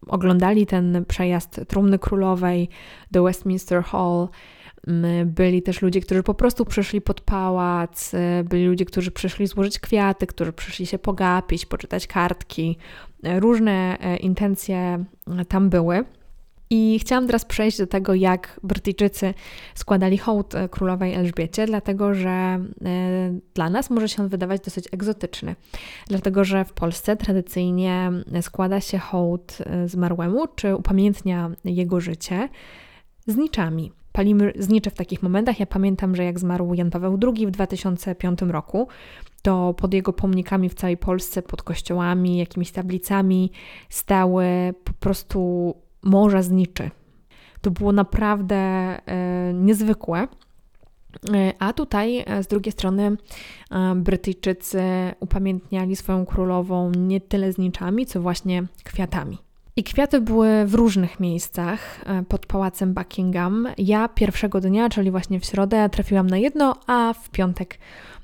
[0.08, 2.70] oglądali ten przejazd trumny królowej
[3.12, 4.28] do Westminster Hall.
[5.26, 8.12] Byli też ludzie, którzy po prostu przyszli pod pałac,
[8.44, 12.78] byli ludzie, którzy przyszli złożyć kwiaty, którzy przyszli się pogapić, poczytać kartki.
[13.24, 15.06] Różne e, intencje
[15.48, 16.06] tam były.
[16.70, 19.34] I chciałam teraz przejść do tego, jak Brytyjczycy
[19.76, 22.60] składali hołd e, królowej Elżbiecie, dlatego że e,
[23.54, 25.56] dla nas może się on wydawać dosyć egzotyczny.
[26.08, 32.50] Dlatego, że w Polsce tradycyjnie składa się hołd e, zmarłemu, czy upamiętnia jego życie
[33.28, 33.92] z niczami.
[34.12, 35.60] palimy znicze w takich momentach.
[35.60, 38.88] Ja pamiętam, że jak zmarł Jan Paweł II w 2005 roku,
[39.42, 43.52] to pod jego pomnikami w całej Polsce, pod kościołami, jakimiś tablicami
[43.90, 44.46] stały
[44.84, 45.74] po prostu
[46.06, 46.92] morza zniczy.
[47.62, 50.28] To było naprawdę e, niezwykłe.
[51.34, 53.18] E, a tutaj e, z drugiej strony
[53.96, 54.82] Brytyjczycy
[55.20, 59.38] upamiętniali swoją królową nie tyle zniczami, co właśnie kwiatami.
[59.76, 63.68] I kwiaty były w różnych miejscach pod pałacem Buckingham.
[63.78, 67.80] Ja pierwszego dnia, czyli właśnie w środę, trafiłam na jedno, a w piątek,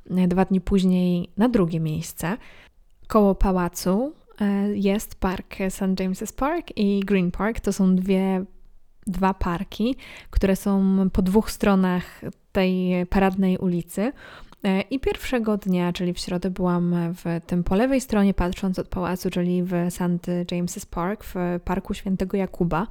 [0.05, 2.37] dwa dni później, na drugie miejsce.
[3.07, 4.13] Koło pałacu
[4.73, 5.81] jest park St.
[5.81, 7.59] James's Park i Green Park.
[7.59, 8.45] To są dwie
[9.07, 9.95] dwa parki,
[10.29, 14.11] które są po dwóch stronach tej paradnej ulicy.
[14.63, 18.87] E, I pierwszego dnia, czyli w środę, byłam w tym po lewej stronie, patrząc od
[18.87, 20.27] pałacu, czyli w St.
[20.51, 22.87] James's Park, w Parku Świętego Jakuba.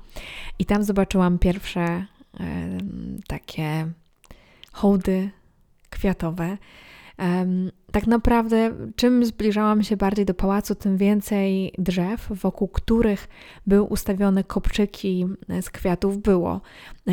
[0.59, 2.07] I tam zobaczyłam pierwsze e,
[3.27, 3.87] takie
[4.73, 5.31] hołdy
[5.91, 6.59] kwiatowe
[7.93, 13.29] tak naprawdę, czym zbliżałam się bardziej do pałacu, tym więcej drzew, wokół których
[13.67, 15.27] były ustawione kopczyki
[15.61, 16.61] z kwiatów, było.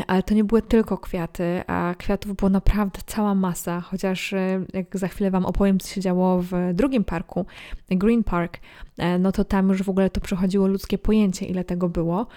[0.08, 3.82] Ale to nie były tylko kwiaty, a kwiatów było naprawdę cała masa.
[3.82, 7.46] Chociaż, e, jak za chwilę Wam opowiem, co się działo w drugim parku,
[7.90, 8.60] Green Park,
[8.98, 12.28] e, no to tam już w ogóle to przechodziło ludzkie pojęcie, ile tego było.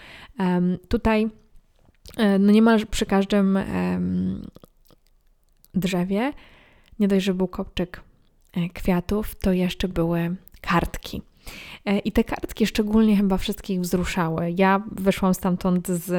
[0.89, 1.29] Tutaj,
[2.17, 3.59] e, no niemal przy każdym
[5.75, 6.33] drzewie
[7.01, 8.01] nie dość, że był kopczyk
[8.53, 11.23] e, kwiatów, to jeszcze były kartki.
[11.87, 14.55] E, I te kartki szczególnie chyba wszystkich wzruszały.
[14.57, 16.11] Ja wyszłam stamtąd z,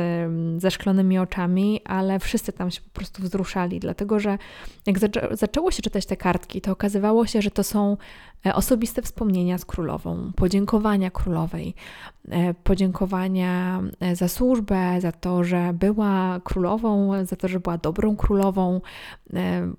[0.62, 4.38] ze szklonymi oczami, ale wszyscy tam się po prostu wzruszali, dlatego że
[4.86, 7.98] jak zaczę, zaczęło się czytać te kartki, to okazywało się, że to są
[8.54, 11.74] osobiste wspomnienia z królową, podziękowania królowej,
[12.30, 13.82] e, podziękowania
[14.14, 18.82] za służbę, za to, że była królową, za to, że była dobrą królową,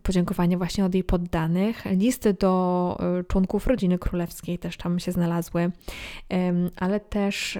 [0.02, 1.84] podziękowania właśnie od jej poddanych.
[1.84, 2.98] Listy do
[3.28, 5.70] członków rodziny królewskiej też tam się znalazły
[6.76, 7.58] ale też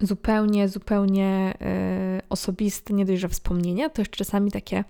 [0.00, 4.84] zupełnie, zupełnie e, osobiste, nie dość, że wspomnienia, to jeszcze czasami takie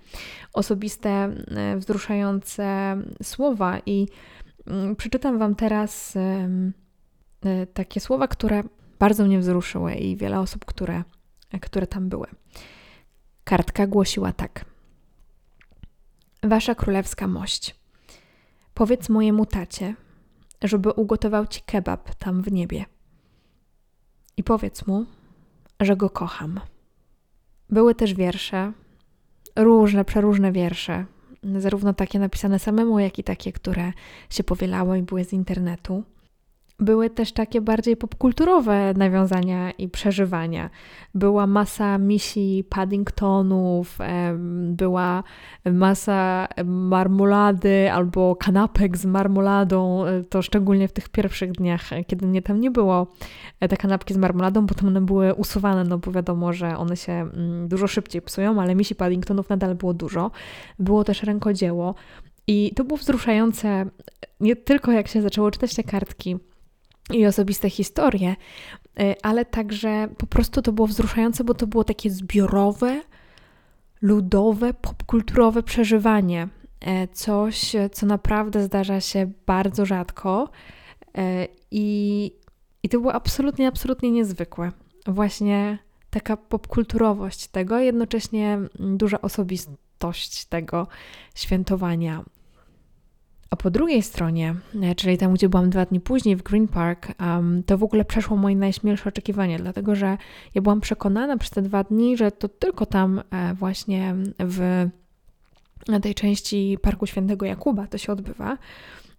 [0.53, 3.79] osobiste, e, wzruszające słowa.
[3.87, 4.07] I
[4.96, 8.62] przeczytam Wam teraz e, takie słowa, które
[8.98, 11.03] bardzo mnie wzruszyły i wiele osób, które,
[11.61, 12.27] które tam były.
[13.44, 14.64] Kartka głosiła tak.
[16.42, 17.77] Wasza królewska mość.
[18.74, 19.94] Powiedz mojemu tacie,
[20.62, 22.85] żeby ugotował ci kebab tam w niebie.
[24.37, 25.07] I powiedz mu,
[25.81, 26.61] że go kocham.
[27.70, 28.72] Były też wiersze,
[29.57, 31.07] różne, przeróżne wiersze,
[31.59, 33.92] zarówno takie napisane samemu, jak i takie, które
[34.30, 36.02] się powielały i były z internetu
[36.81, 40.71] były też takie bardziej popkulturowe nawiązania i przeżywania.
[41.15, 43.99] Była masa misji Paddingtonów,
[44.69, 45.23] była
[45.65, 50.05] masa marmolady albo kanapek z marmoladą.
[50.29, 53.07] To szczególnie w tych pierwszych dniach, kiedy mnie tam nie było,
[53.61, 57.13] e, te kanapki z marmoladą, bo one były usuwane, no bo wiadomo, że one się
[57.13, 60.31] mm, dużo szybciej psują, ale misji Paddingtonów nadal było dużo.
[60.79, 61.95] Było też rękodzieło.
[62.47, 63.87] I to było wzruszające,
[64.41, 66.39] nie tylko jak się zaczęło czytać te kartki,
[67.12, 68.37] i osobiste historie,
[69.01, 73.03] y, ale także po prostu to było wzruszające, bo to było takie zbiorowe,
[74.03, 76.49] ludowe, popkulturowe przeżywanie.
[76.81, 80.51] E, coś, co naprawdę zdarza się bardzo rzadko
[81.19, 82.31] e, i,
[82.83, 84.73] i to było absolutnie, absolutnie niezwykłe.
[85.07, 85.79] Właśnie
[86.11, 90.87] taka popkulturowość tego, jednocześnie duża osobistość tego
[91.35, 92.25] świętowania.
[93.55, 97.09] A po drugiej stronie, e, czyli tam, gdzie byłam dwa dni później w Green Park,
[97.21, 100.19] um, to w ogóle przeszło moje najśmielsze oczekiwania, dlatego że
[100.55, 104.88] ja byłam przekonana przez te dwa dni, że to tylko tam e, właśnie w
[106.03, 108.59] tej części Parku Świętego Jakuba to się odbywa.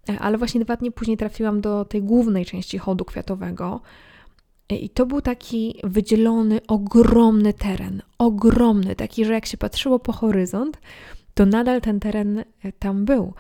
[0.10, 3.82] E, ale właśnie dwa dni później trafiłam do tej głównej części hołdu kwiatowego.
[4.69, 8.02] I to był taki wydzielony, ogromny teren.
[8.17, 10.80] Ogromny, taki, że jak się patrzyło po horyzont,
[11.34, 12.43] to nadal ten teren
[12.80, 13.34] tam był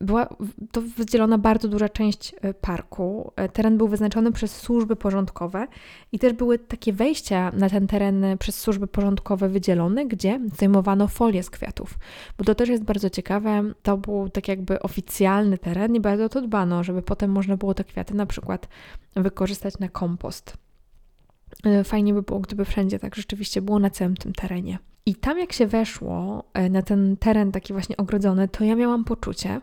[0.00, 0.28] była
[0.72, 3.32] to wydzielona bardzo duża część e, parku.
[3.36, 5.66] E, teren był wyznaczony przez służby porządkowe
[6.12, 11.42] i też były takie wejścia na ten teren przez służby porządkowe wydzielone, gdzie zajmowano folię
[11.42, 11.98] z kwiatów.
[12.38, 16.42] Bo to też jest bardzo ciekawe, to był tak jakby oficjalny teren i bardzo to
[16.42, 18.68] dbano, żeby potem można było te kwiaty na przykład
[19.16, 20.56] wykorzystać na kompost.
[21.64, 24.78] E, fajnie by było, gdyby wszędzie tak rzeczywiście było na całym tym terenie.
[25.06, 29.60] I tam jak się weszło na ten teren taki właśnie ogrodzony, to ja miałam poczucie,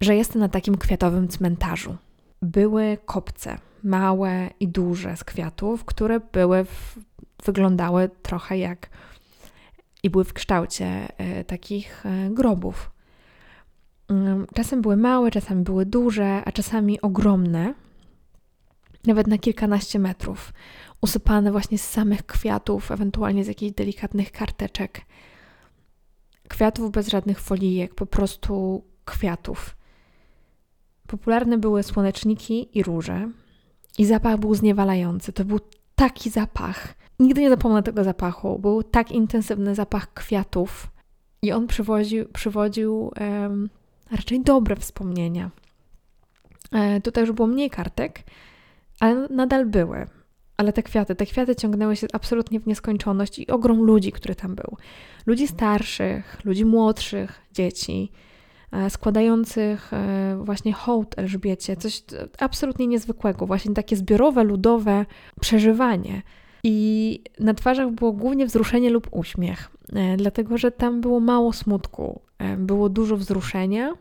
[0.00, 1.96] że jestem na takim kwiatowym cmentarzu.
[2.42, 6.98] Były kopce, małe i duże z kwiatów, które były w,
[7.44, 8.90] wyglądały trochę jak,
[10.02, 11.08] i były w kształcie
[11.46, 12.90] takich grobów.
[14.08, 17.74] Mm, czasem były małe, czasami były duże, a czasami ogromne,
[19.06, 20.52] nawet na kilkanaście metrów,
[21.00, 25.00] usypane właśnie z samych kwiatów, ewentualnie z jakichś delikatnych karteczek.
[26.48, 29.76] Kwiatów bez żadnych folijek, po prostu kwiatów.
[31.06, 33.30] Popularne były słoneczniki i róże.
[33.98, 35.32] I zapach był zniewalający.
[35.32, 35.60] To był
[35.94, 36.94] taki zapach.
[37.20, 38.58] Nigdy nie zapomnę tego zapachu.
[38.58, 40.86] Był tak intensywny zapach kwiatów.
[41.42, 43.70] I on przywoził, przywodził um,
[44.10, 45.50] raczej dobre wspomnienia.
[46.72, 48.22] E, tutaj już było mniej kartek,
[49.00, 50.06] ale nadal były.
[50.56, 54.54] Ale te kwiaty, te kwiaty ciągnęły się absolutnie w nieskończoność i ogrom ludzi, który tam
[54.54, 54.76] był.
[55.26, 58.12] Ludzi starszych, ludzi młodszych, dzieci,
[58.88, 62.02] składających e, właśnie hołd Elżbiecie, coś
[62.38, 65.06] absolutnie niezwykłego, właśnie takie zbiorowe, ludowe
[65.40, 66.22] przeżywanie.
[66.64, 69.70] I na twarzach było głównie wzruszenie lub uśmiech,
[70.16, 72.20] dlatego że tam było mało smutku,
[72.58, 73.92] było dużo wzruszenia,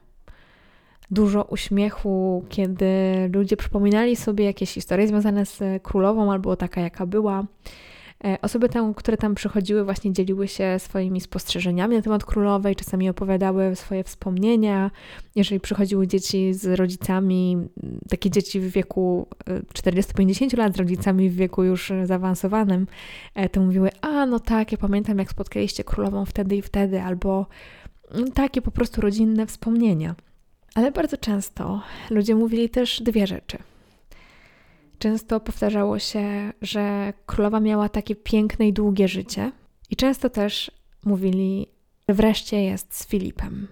[1.11, 2.85] dużo uśmiechu, kiedy
[3.33, 7.45] ludzie przypominali sobie jakieś historie związane z królową albo taka, jaka była.
[8.25, 13.09] E, osoby tam, które tam przychodziły, właśnie dzieliły się swoimi spostrzeżeniami na temat królowej, czasami
[13.09, 14.91] opowiadały swoje wspomnienia.
[15.35, 17.57] Jeżeli przychodziły dzieci z rodzicami,
[18.09, 19.27] takie dzieci w wieku
[19.73, 22.87] 40-50 e, lat, z rodzicami w wieku już zaawansowanym,
[23.35, 27.45] e, to mówiły: A, no tak, ja pamiętam, jak spotkaliście królową wtedy i wtedy, albo
[28.11, 30.15] mm, takie po prostu rodzinne wspomnienia.
[30.75, 33.57] Ale bardzo często ludzie mówili też dwie rzeczy.
[35.03, 39.51] Często powtarzało się, że królowa miała takie piękne i długie życie,
[39.89, 40.71] i często też
[41.05, 41.67] mówili,
[42.09, 43.67] że wreszcie jest z Filipem.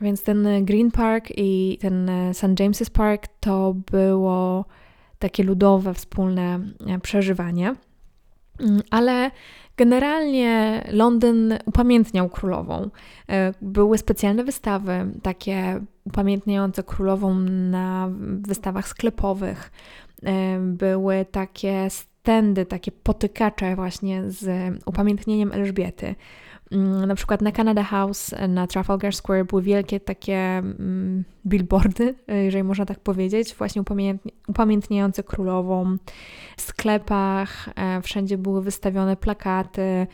[0.00, 2.44] Więc ten Green Park i ten St.
[2.44, 4.64] James's Park to było
[5.18, 6.60] takie ludowe, wspólne
[7.02, 7.74] przeżywanie.
[8.90, 9.30] Ale
[9.76, 12.90] Generalnie Londyn upamiętniał królową.
[13.28, 17.34] E, były specjalne wystawy, takie upamiętniające królową
[17.70, 19.72] na wystawach sklepowych.
[20.22, 24.48] E, były takie stędy, takie potykacze właśnie z
[24.86, 26.14] upamiętnieniem Elżbiety.
[26.74, 32.44] Mm, na przykład na Canada House na Trafalgar Square były wielkie takie mm, billboardy, e,
[32.44, 33.82] jeżeli można tak powiedzieć, właśnie
[34.48, 35.96] upamiętniające królową.
[36.56, 40.06] W sklepach e, wszędzie były wystawione plakaty e,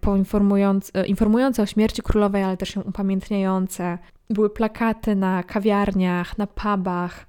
[0.00, 3.98] poinformujące, informujące o śmierci królowej, ale też ją upamiętniające.
[4.30, 7.26] Były plakaty na kawiarniach, na pubach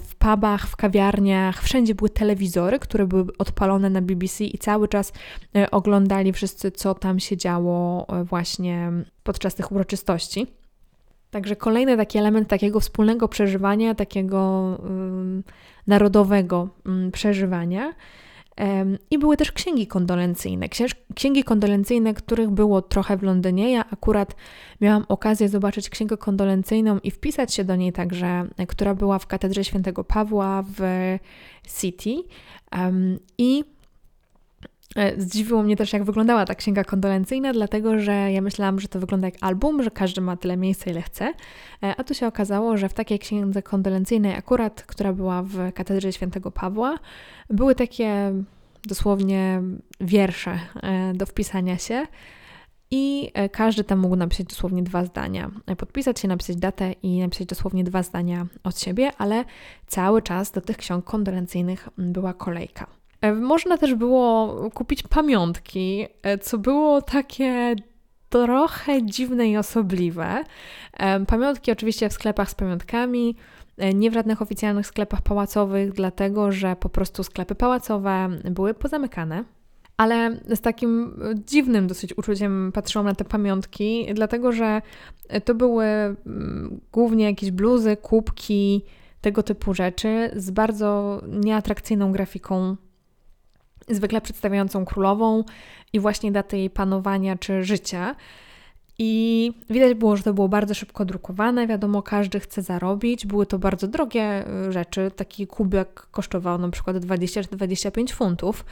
[0.00, 5.12] w pubach, w kawiarniach, wszędzie były telewizory, które były odpalone na BBC i cały czas
[5.56, 10.46] e, oglądali wszyscy, co tam się działo e, właśnie podczas tych uroczystości.
[11.30, 14.78] Także kolejny taki element takiego wspólnego przeżywania, takiego
[15.86, 17.92] narodowego um, przeżywania.
[19.10, 20.66] I były też księgi kondolencyjne.
[21.14, 23.72] Księgi kondolencyjne, których było trochę w Londynie.
[23.72, 24.36] Ja akurat
[24.80, 29.64] miałam okazję zobaczyć księgę kondolencyjną i wpisać się do niej także, która była w katedrze
[29.64, 30.80] świętego Pawła w
[31.80, 32.14] City.
[33.38, 33.79] I e,
[35.16, 39.26] Zdziwiło mnie też, jak wyglądała ta księga kondolencyjna, dlatego że ja myślałam, że to wygląda
[39.26, 41.32] jak album, że każdy ma tyle miejsca, ile chce.
[41.82, 46.12] E, a tu się okazało, że w takiej księdze kondolencyjnej, akurat, która była w katedrze
[46.12, 46.98] świętego Pawła,
[47.50, 48.32] były takie
[48.86, 49.62] dosłownie
[50.00, 52.06] wiersze e, do wpisania się.
[52.90, 55.50] I e, każdy tam mógł napisać dosłownie dwa zdania.
[55.66, 59.44] E, podpisać się, napisać datę i napisać dosłownie dwa zdania od siebie, ale
[59.86, 62.99] cały czas do tych ksiąg kondolencyjnych była kolejka.
[63.40, 66.06] Można też było kupić pamiątki,
[66.40, 67.76] co było takie
[68.28, 70.44] trochę dziwne i osobliwe.
[71.26, 73.36] Pamiątki oczywiście w sklepach z pamiątkami,
[73.80, 79.44] E, nie w żadnych oficjalnych sklepach pałacowych, dlatego że po prostu sklepy pałacowe były pozamykane.
[79.96, 84.82] Ale z takim dziwnym dosyć uczuciem patrzyłam na te pamiątki, dlatego że
[85.44, 88.84] to były mm, głównie jakieś bluzy, kubki,
[89.20, 92.76] tego typu rzeczy z bardzo nieatrakcyjną grafiką,
[93.90, 95.44] zwykle przedstawiającą królową
[95.92, 98.16] i właśnie datę jej panowania czy życia.
[99.02, 101.66] I widać było, że to było bardzo szybko drukowane.
[101.66, 103.26] Wiadomo, każdy chce zarobić.
[103.26, 105.10] Były to bardzo drogie y, rzeczy.
[105.16, 108.64] Taki kubek kosztował na przykład 20 czy 25 funtów,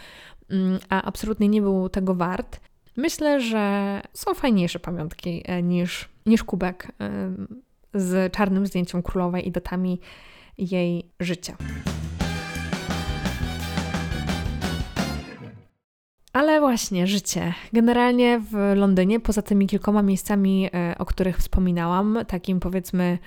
[0.50, 2.60] mm, a absolutnie nie był tego wart.
[2.96, 7.32] Myślę, że są fajniejsze pamiątki e, niż, niż kubek e,
[7.94, 10.00] z czarnym zdjęciem królowej i datami
[10.58, 11.56] jej życia.
[16.38, 17.54] Ale właśnie, życie.
[17.72, 23.18] Generalnie w Londynie, poza tymi kilkoma miejscami, e, o których wspominałam, takim powiedzmy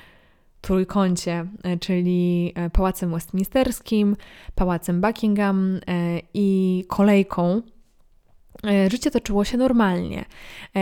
[0.62, 4.16] trójkącie, e, czyli e, Pałacem Westminsterskim,
[4.56, 5.80] Pałacem Buckingham
[6.34, 7.62] i kolejką,
[8.92, 10.26] życie toczyło się normalnie.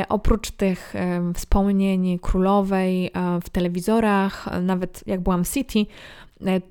[0.10, 0.94] Oprócz tych
[1.36, 3.12] wspomnień królowej
[3.44, 5.86] w telewizorach, nawet jak byłam w City,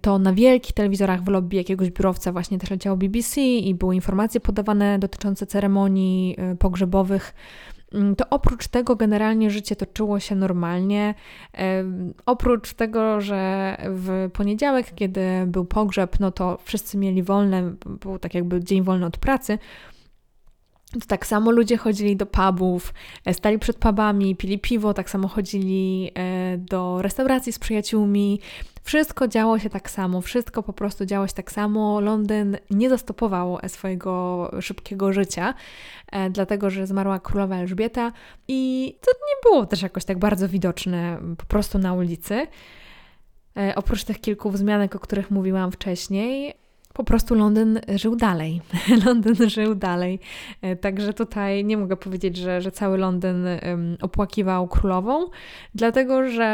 [0.01, 4.41] to na wielkich telewizorach w lobby jakiegoś biurowca właśnie też leciało BBC i były informacje
[4.41, 7.35] podawane dotyczące ceremonii pogrzebowych.
[7.93, 11.15] Mm, to oprócz tego generalnie życie toczyło się normalnie.
[12.27, 18.35] Oprócz tego, że w poniedziałek, kiedy był pogrzeb, no to wszyscy mieli wolne, był tak
[18.35, 19.59] jakby dzień wolny od pracy.
[20.93, 22.95] To tak samo ludzie chodzili do pubów,
[23.25, 28.41] e, stali przed pubami, pili piwo, tak samo chodzili e, do restauracji z przyjaciółmi.
[28.89, 32.01] Wszystko działo się tak samo, wszystko po prostu działo się tak samo.
[32.01, 35.55] Londyn nie zastopował swojego szybkiego życia,
[36.13, 38.13] e, dlatego że zmarła królowa Elżbieta
[38.49, 42.47] i to nie było też jakoś tak bardzo widoczne po prostu na ulicy.
[43.77, 46.55] Oprócz tych kilku wzmianek, o których mówiłam wcześniej,
[46.93, 48.61] po prostu Londyn żył dalej.
[49.07, 50.21] Londyn żył dalej.
[50.63, 53.47] E, także tutaj nie mogę powiedzieć, że, że cały Londyn
[54.01, 55.27] opłakiwał królową,
[55.75, 56.45] dlatego że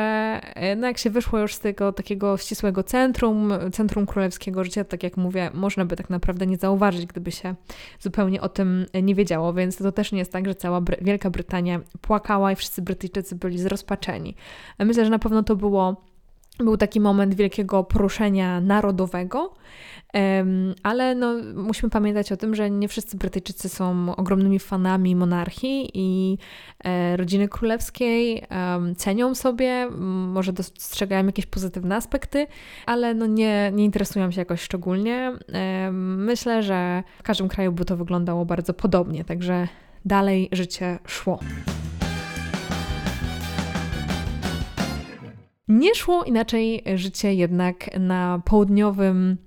[0.55, 5.03] e, no jak się wyszło już z tego takiego ścisłego centrum, centrum królewskiego życia, tak
[5.03, 7.55] jak mówię, można by tak naprawdę nie zauważyć, gdyby się
[8.01, 11.31] zupełnie o tym nie wiedziało, więc to też nie jest tak, że cała Bry Wielka
[11.31, 14.35] Brytania płakała i wszyscy Brytyjczycy byli zrozpaczeni.
[14.79, 16.14] Myślę, że na pewno to było
[16.59, 19.55] był taki moment wielkiego poruszenia narodowego,
[20.83, 26.39] ale no, musimy pamiętać o tym, że nie wszyscy Brytyjczycy są ogromnymi fanami monarchii i
[26.85, 28.45] e, rodziny królewskiej.
[28.97, 29.89] Cenią sobie,
[30.33, 32.47] może dostrzegają jakieś pozytywne aspekty,
[32.87, 35.33] ale no nie, nie interesują się jakoś szczególnie.
[36.17, 39.69] Myślę, że w każdym kraju by to wyglądało bardzo podobnie, także
[40.05, 41.39] dalej życie szło.
[45.69, 49.39] Nie szło inaczej życie jednak na południowym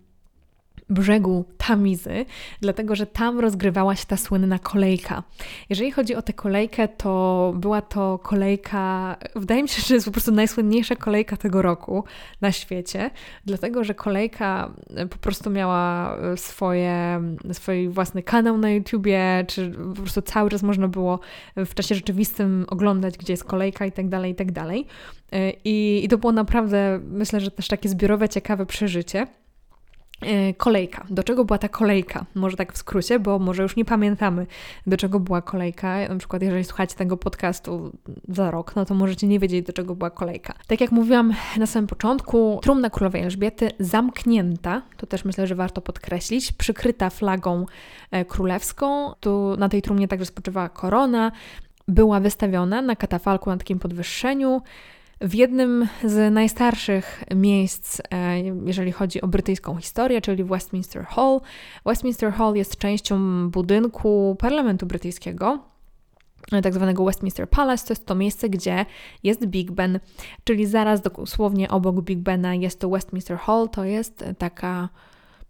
[0.89, 2.25] brzegu Tamizy,
[2.61, 5.23] dlatego że tam rozgrywała się ta słynna kolejka.
[5.69, 10.11] Jeżeli chodzi o tę kolejkę, to była to kolejka, wydaje mi się, że jest po
[10.11, 12.03] prostu najsłynniejsza kolejka tego roku
[12.41, 13.09] na świecie,
[13.45, 14.71] dlatego że kolejka
[15.09, 17.21] po prostu miała swoje,
[17.53, 21.19] swój własny kanał na YouTubie, czy po prostu cały czas można było
[21.55, 24.87] w czasie rzeczywistym oglądać, gdzie jest kolejka i tak dalej, i tak dalej.
[25.63, 29.27] I, I to było naprawdę, myślę, że też takie zbiorowe, ciekawe przeżycie.
[30.21, 31.05] E, kolejka.
[31.09, 32.25] Do czego była ta kolejka?
[32.35, 34.47] Może tak w skrócie, bo może już nie pamiętamy,
[34.87, 36.09] do czego była kolejka.
[36.09, 37.91] Na przykład, jeżeli słuchacie tego podcastu
[38.29, 40.53] za rok, no to możecie nie wiedzieć, do czego była kolejka.
[40.67, 45.81] Tak jak mówiłam na samym początku, trumna królowej Elżbiety zamknięta, to też myślę, że warto
[45.81, 47.65] podkreślić, przykryta flagą
[48.11, 49.13] e, królewską.
[49.19, 51.31] Tu na tej trumnie także spoczywała korona.
[51.87, 54.61] Była wystawiona na katafalku na takim podwyższeniu.
[55.21, 61.41] W jednym z najstarszych miejsc, e, jeżeli chodzi o brytyjską historię, czyli Westminster Hall.
[61.85, 65.59] Westminster Hall jest częścią budynku parlamentu brytyjskiego,
[66.51, 67.87] e, tak zwanego Westminster Palace.
[67.87, 68.85] To jest to miejsce, gdzie
[69.23, 69.99] jest Big Ben,
[70.43, 73.69] czyli zaraz dosłownie obok Big Bena jest to Westminster Hall.
[73.69, 74.89] To jest taka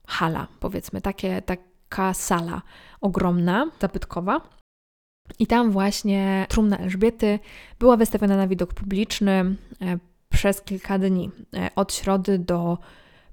[0.08, 2.62] hala, powiedzmy, takie, taka sala
[3.02, 4.57] ogromna, zabytkowa.
[5.40, 7.40] I tam właśnie trumna Elżbiety
[7.80, 9.56] była wystawiona na widok publiczny e,
[10.30, 12.78] przez kilka dni, e, od środy do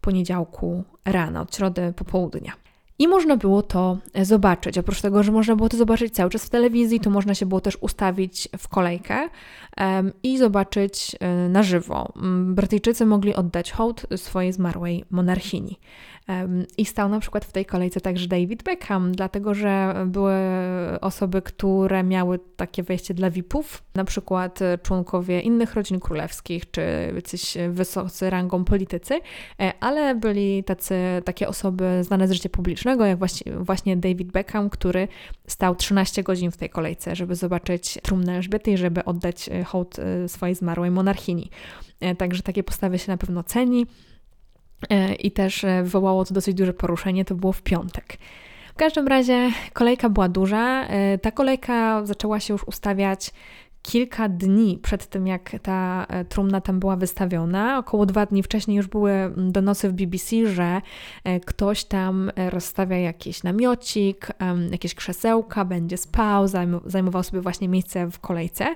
[0.00, 2.52] poniedziałku rana, od środy popołudnia.
[2.98, 4.78] I można było to zobaczyć.
[4.78, 7.60] Oprócz tego, że można było to zobaczyć cały czas w telewizji, to można się było
[7.60, 9.28] też ustawić w kolejkę
[9.76, 12.12] um, i zobaczyć um, na żywo.
[12.44, 15.78] Brytyjczycy mogli oddać hołd swojej zmarłej monarchini.
[16.78, 20.34] I stał na przykład w tej kolejce także David Beckham, dlatego że były
[21.00, 27.56] osoby, które miały takie wejście dla VIP-ów, na przykład członkowie innych rodzin królewskich, czy jacyś
[27.70, 29.20] wysocy rangą politycy,
[29.60, 30.94] e, ale byli tacy,
[31.24, 33.18] takie osoby znane z życia publicznego, jak
[33.58, 35.08] właśnie David Beckham, który
[35.46, 39.98] stał 13 godzin w tej kolejce, żeby zobaczyć trumnę Elżbiety i żeby oddać e, hołd
[39.98, 41.50] e, swojej zmarłej monarchini.
[42.18, 43.86] Także takie postawy się na pewno ceni.
[44.90, 48.18] E, i też e, wywołało to dosyć duże poruszenie, to było w piątek.
[48.74, 50.86] W każdym razie kolejka była duża.
[50.86, 53.30] E, ta kolejka zaczęła się już ustawiać
[53.84, 58.76] kilka dni przed tym, jak ta e, trumna tam była wystawiona, około dwa dni wcześniej
[58.76, 60.80] już były mm, donosy w BBC, że
[61.24, 64.28] e, ktoś tam e, rozstawia jakiś namiocik,
[64.70, 66.48] jakieś krzesełka, będzie spał,
[66.86, 68.66] zajmował sobie właśnie miejsce w kolejce.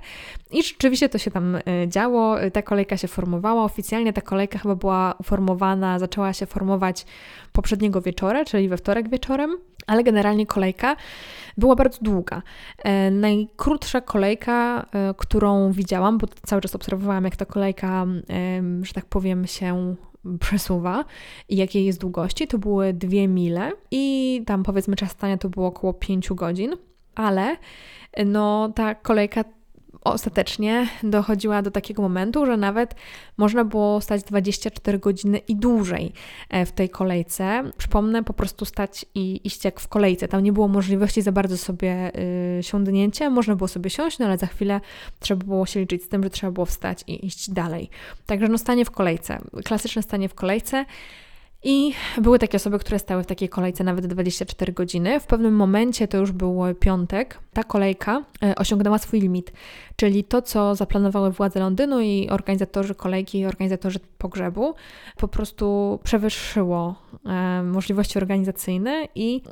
[0.51, 2.37] I rzeczywiście to się tam działo.
[2.53, 3.65] Ta kolejka się formowała.
[3.65, 7.07] Oficjalnie ta kolejka chyba była uformowana, zaczęła się formować
[7.53, 9.57] poprzedniego wieczora, czyli we wtorek wieczorem,
[9.89, 10.97] ale generalnie kolejka
[11.57, 12.43] była bardzo długa.
[12.79, 18.07] E, najkrótsza kolejka, e, którą widziałam, bo cały czas obserwowałam, jak ta kolejka,
[18.83, 19.95] że tak powiem, się
[20.41, 21.05] przesuwa
[21.49, 25.67] i jakiej jest długości, to były dwie mile i tam powiedzmy czas stania to było
[25.67, 26.77] około 5 godzin
[27.19, 27.57] ale
[28.27, 29.45] no ta kolejka
[30.05, 32.95] ostatecznie dochodziła do takiego momentu, że nawet
[33.37, 36.13] można było stać 24 godziny i dłużej
[36.51, 37.71] e, w tej kolejce.
[37.77, 40.29] Przypomnę, po prostu stać i iść jak w kolejce.
[40.29, 42.13] Tam nie było możliwości za bardzo sobie
[42.59, 43.31] y, siądnięcia.
[43.31, 44.81] Można było sobie siąść, no ale za chwilę
[45.21, 47.91] trzeba było się liczyć z tym, że trzeba było wstać i iść dalej.
[48.27, 49.39] Także no stanie w kolejce.
[49.65, 50.85] Klasyczne stanie w kolejce.
[51.63, 55.21] I były takie osoby, które stały w takiej kolejce nawet 24 godziny.
[55.21, 59.53] W pewnym momencie, to już był piątek, ta kolejka e, osiągnęła swój limit,
[59.99, 64.75] czyli to, co zaplanowały władze Londynu i organizatorzy kolejki, organizatorzy pogrzebu,
[65.17, 66.95] po prostu przewyższyło
[67.27, 69.43] e, możliwości organizacyjne i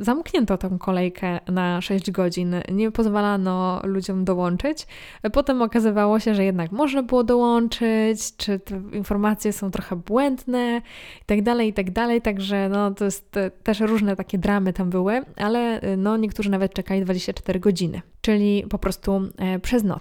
[0.00, 2.54] zamknięto tę kolejkę na 6 godzin.
[2.72, 4.86] Nie pozwalano ludziom dołączyć.
[5.32, 10.82] Potem okazywało się, że jednak można było dołączyć, czy te informacje są trochę błędne
[11.22, 11.86] i tak dalej, i tak.
[12.24, 17.02] Także no, to jest też różne takie dramy tam były, ale no, niektórzy nawet czekali
[17.02, 19.93] 24 godziny, czyli po prostu e, przez noc.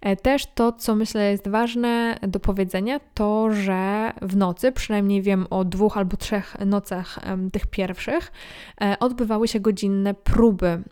[0.00, 5.46] E, też to, co myślę jest ważne do powiedzenia, to, że w nocy, przynajmniej wiem
[5.50, 7.18] o dwóch albo trzech nocach
[7.52, 8.32] tych pierwszych,
[8.80, 10.82] e, odbywały się godzinne próby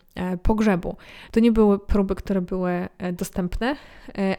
[0.43, 0.95] pogrzebu.
[1.31, 3.75] To nie były próby, które były dostępne,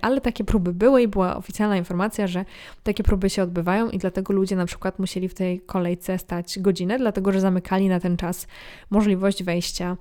[0.03, 2.45] ale takie próby były i była oficjalna informacja, że
[2.83, 6.99] takie próby się odbywają i dlatego ludzie na przykład musieli w tej kolejce stać godzinę,
[6.99, 8.47] dlatego że zamykali na ten czas
[8.91, 9.97] możliwość wejścia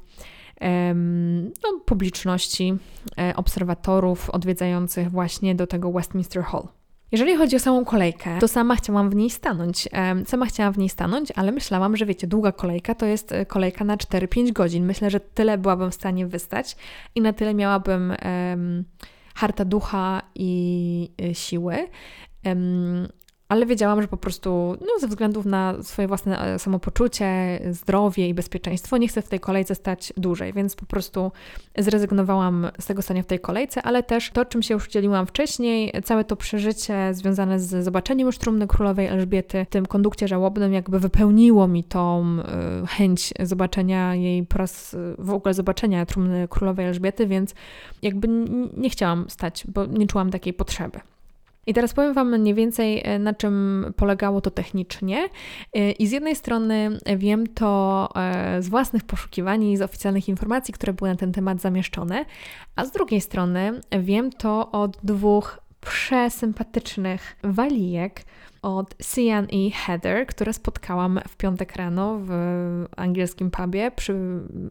[1.63, 2.77] no, publiczności,
[3.17, 6.67] e, obserwatorów odwiedzających właśnie do tego Westminster Hall.
[7.11, 9.89] Jeżeli chodzi o samą kolejkę, to sama chciałam w niej stanąć.
[10.25, 13.85] Sama chciałam w niej stanąć, ale myślałam, że wiecie, długa kolejka to jest e, kolejka
[13.85, 14.85] na 4-5 godzin.
[14.85, 16.75] Myślę, że tyle byłabym w stanie wystać
[17.15, 18.83] i na tyle miałabym um,
[19.35, 21.87] harta ducha i y, siły.
[22.45, 23.07] Um,
[23.49, 28.33] ale wiedziałam, że po prostu no, ze względów na swoje własne e, samopoczucie, zdrowie i
[28.33, 31.31] bezpieczeństwo nie chcę w tej kolejce stać dłużej, więc po prostu
[31.77, 35.93] zrezygnowałam z tego stania w tej kolejce, ale też to, czym się już dzieliłam wcześniej,
[36.03, 40.99] całe to przeżycie związane z zobaczeniem już trumny królowej Elżbiety, w tym kondukcie żałobnym, jakby
[40.99, 42.25] wypełniło mi tą
[42.83, 47.55] y, chęć zobaczenia jej po raz w ogóle zobaczenia trumny królowej Elżbiety, więc
[48.01, 48.27] jakby
[48.77, 50.99] nie chciałam stać, bo nie czułam takiej potrzeby.
[51.68, 55.30] I teraz powiem Wam mniej więcej, e, na czym polegało to technicznie.
[55.74, 60.74] E, I z jednej strony wiem to e, z własnych poszukiwań i z oficjalnych informacji,
[60.74, 62.26] które były na ten temat zamieszczone,
[62.76, 68.21] a z drugiej strony wiem to od dwóch przesympatycznych walijek,
[68.61, 72.32] od Sian i Heather, które spotkałam w piątek rano w
[72.97, 74.15] angielskim pubie przy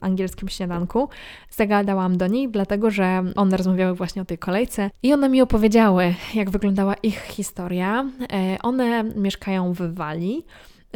[0.01, 1.09] angielskim śniadanku.
[1.51, 6.15] Zagadałam do niej, dlatego że one rozmawiały właśnie o tej kolejce i one mi opowiedziały,
[6.35, 8.05] jak wyglądała ich historia.
[8.33, 10.47] E, one mieszkają w Walii.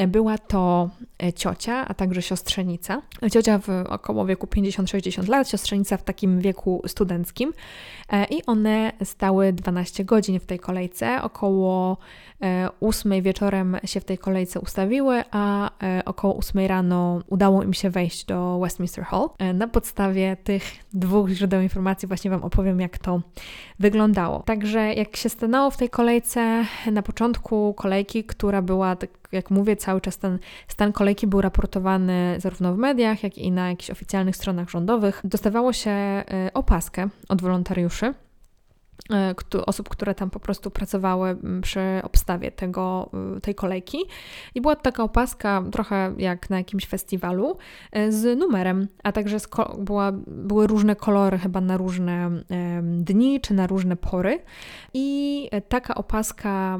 [0.08, 0.90] Była to
[1.22, 3.02] e, ciocia, a także siostrzenica.
[3.32, 7.52] Ciocia w około wieku 50-60 lat, siostrzenica w takim wieku studenckim.
[8.12, 11.22] E, I one stały 12 godzin w tej kolejce.
[11.22, 11.96] Około
[12.80, 15.70] 8 e, wieczorem się w tej kolejce ustawiły, a
[16.04, 19.28] około 8 rano udało im się wejść do Westminster Hall.
[19.54, 23.20] Na podstawie tych dwóch źródeł informacji właśnie Wam opowiem, jak to
[23.78, 24.40] wyglądało.
[24.40, 29.76] Także jak się stanęło w tej kolejce, na początku kolejki, która była, tak jak mówię,
[29.76, 34.36] cały czas ten stan kolejki był raportowany zarówno w mediach, jak i na jakichś oficjalnych
[34.36, 35.20] stronach rządowych.
[35.24, 36.24] Dostawało się e,
[36.54, 38.14] opaskę od wolontariuszy,
[39.66, 43.98] osób, które tam po prostu pracowały przy obstawie tego, y, tej kolejki.
[44.54, 47.58] I była to taka opaska, trochę jak na jakimś festiwalu,
[47.92, 49.36] e, z numerem, a także
[49.78, 52.30] była, były różne kolory chyba na różne
[52.82, 54.42] dni czy na różne pory.
[54.94, 56.78] I taka opaska,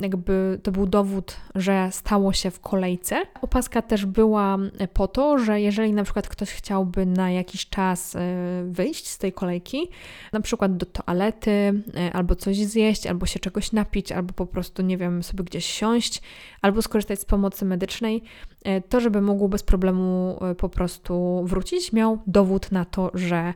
[0.00, 3.22] jakby to był dowód, że stało się w kolejce.
[3.42, 4.58] Opaska też była
[4.92, 8.20] po to, że jeżeli na przykład ktoś chciałby na jakiś czas e,
[8.64, 9.90] wyjść z tej kolejki,
[10.32, 14.82] na przykład do toalety, E, albo coś zjeść, albo się czegoś napić, albo po prostu,
[14.82, 16.22] nie wiem, sobie gdzieś siąść,
[16.62, 18.22] albo skorzystać z pomocy medycznej,
[18.64, 23.54] e, to żeby mógł bez problemu e, po prostu wrócić, miał dowód na to, że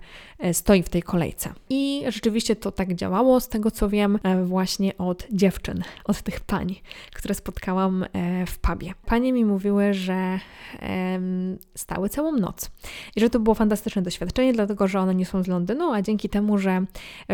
[0.53, 1.53] stoi w tej kolejce.
[1.71, 6.75] I rzeczywiście to tak działało, z tego co wiem, właśnie od dziewczyn, od tych pań,
[7.15, 8.05] które spotkałam
[8.47, 8.93] w pubie.
[9.07, 10.39] Panie mi mówiły, że
[11.77, 12.71] stały całą noc
[13.17, 16.29] i że to było fantastyczne doświadczenie, dlatego że one nie są z Londynu, a dzięki
[16.29, 16.85] temu, że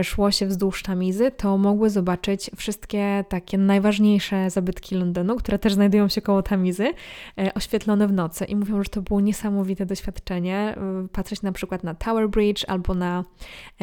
[0.03, 5.75] szło się wzdłuż wzdłuż Tamizy, to mogły zobaczyć wszystkie takie najważniejsze zabytki Londynu, które też
[5.75, 6.93] znajdują się koło Tamizy,
[7.39, 8.45] e, oświetlone w nocy.
[8.45, 10.75] I mówią, że to było niesamowite doświadczenie.
[10.77, 13.25] E, patrzeć na przykład na Tower Bridge albo na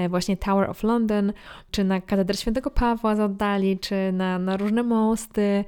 [0.10, 1.34] właśnie Tower of London,
[1.72, 5.66] czy na katedrę Świętego Pawła z oddali, czy na, na różne mosty,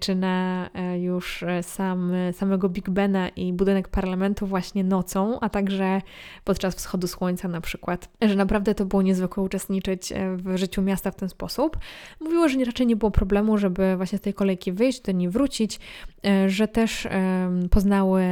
[0.00, 0.68] czy na
[1.00, 6.02] już sam, samego Big Bena i budynek parlamentu właśnie nocą, a także
[6.44, 11.10] podczas wschodu słońca na przykład, że naprawdę to było niezwykłe uczestniczyć e, w życiu miasta
[11.10, 11.78] w ten sposób.
[12.20, 15.80] Mówiło, że raczej nie było problemu, żeby właśnie z tej kolejki wyjść, do niej wrócić,
[16.26, 17.08] e, że też
[17.70, 18.22] poznały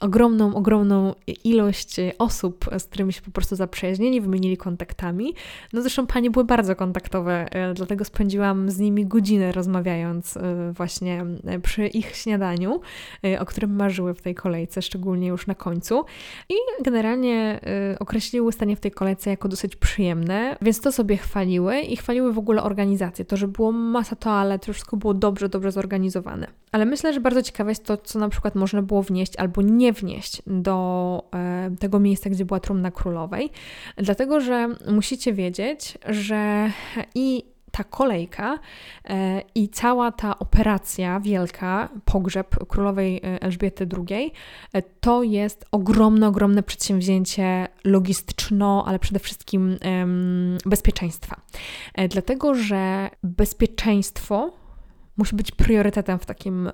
[0.00, 5.34] ogromną, ogromną ilość osób, z którymi się po prostu zaprzyjaźnili, wymienili kontaktami.
[5.72, 10.38] No zresztą panie były bardzo kontaktowe, e, dlatego spędziłam z nimi godzinę rozmawiając
[10.72, 11.24] właśnie
[11.62, 12.80] przy ich śniadaniu,
[13.38, 16.04] o którym marzyły w tej kolejce, szczególnie już na końcu.
[16.48, 16.54] I
[16.84, 17.60] generalnie
[18.00, 21.16] określiły stanie w tej kolejce jako dosyć przyjemne, więc to sobie
[21.46, 25.48] chwaliły i chwaliły w ogóle organizację, to, że było masa toalet, to wszystko było dobrze,
[25.48, 26.46] dobrze zorganizowane.
[26.72, 29.92] Ale myślę, że bardzo ciekawe jest to, co na przykład można było wnieść albo nie
[29.92, 33.50] wnieść do e, tego miejsca, gdzie była trumna królowej,
[33.96, 36.70] dlatego że musicie wiedzieć, że
[37.14, 37.44] i
[37.76, 38.58] ta kolejka
[39.04, 44.32] e, i cała ta operacja wielka, pogrzeb królowej e, Elżbiety II,
[44.72, 49.76] e, to jest ogromne, ogromne przedsięwzięcie logistyczno, ale przede wszystkim
[50.66, 51.40] bezpieczeństwa.
[52.08, 54.52] Dlatego, że bezpieczeństwo
[55.16, 56.70] musi być priorytetem w takim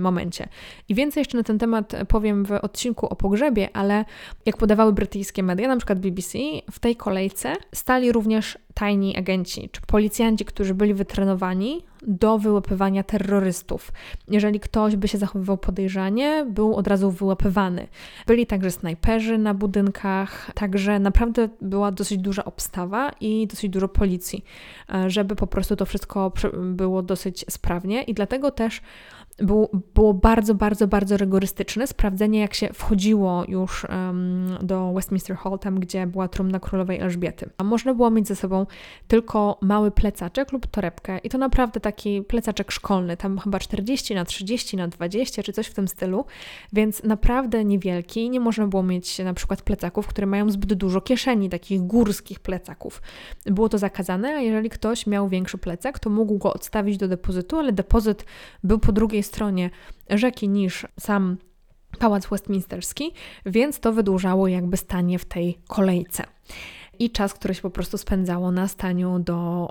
[0.00, 0.48] momencie.
[0.88, 4.04] I więcej jeszcze na ten temat powiem w odcinku o pogrzebie, ale
[4.46, 6.38] jak podawały brytyjskie media, na przykład BBC,
[6.70, 13.92] w tej kolejce stali również tajni agenci czy policjanci, którzy byli wytrenowani do wyłapywania terrorystów.
[14.28, 17.88] Jeżeli ktoś by się zachowywał podejrzanie, był od razu wyłapywany.
[18.26, 24.44] Byli także snajperzy na budynkach, także naprawdę była dosyć duża obstawa i dosyć dużo policji,
[24.94, 28.80] e, żeby po prostu to wszystko było dosyć sprawnie i dlatego też
[29.38, 35.58] było, było bardzo, bardzo, bardzo rygorystyczne sprawdzenie, jak się wchodziło już um, do Westminster Hall,
[35.58, 37.50] tam gdzie była trumna królowej Elżbiety.
[37.58, 38.66] A można było mieć ze sobą
[39.08, 44.24] tylko mały plecaczek lub torebkę i to naprawdę taki plecaczek szkolny, tam chyba 40 na
[44.24, 46.24] 30 na 20 czy coś w tym stylu,
[46.72, 48.30] więc naprawdę niewielki.
[48.30, 53.02] Nie można było mieć na przykład plecaków, które mają zbyt dużo kieszeni, takich górskich plecaków.
[53.46, 57.58] Było to zakazane, a jeżeli ktoś miał większy plecak, to mógł go odstawić do depozytu,
[57.58, 58.24] ale depozyt
[58.64, 59.70] był po drugiej stronie
[60.10, 61.36] rzeki niż sam
[61.98, 63.12] Pałac Westminsterski,
[63.46, 66.24] więc to wydłużało jakby stanie w tej kolejce
[66.98, 69.68] i czas, który się po prostu spędzało na staniu do,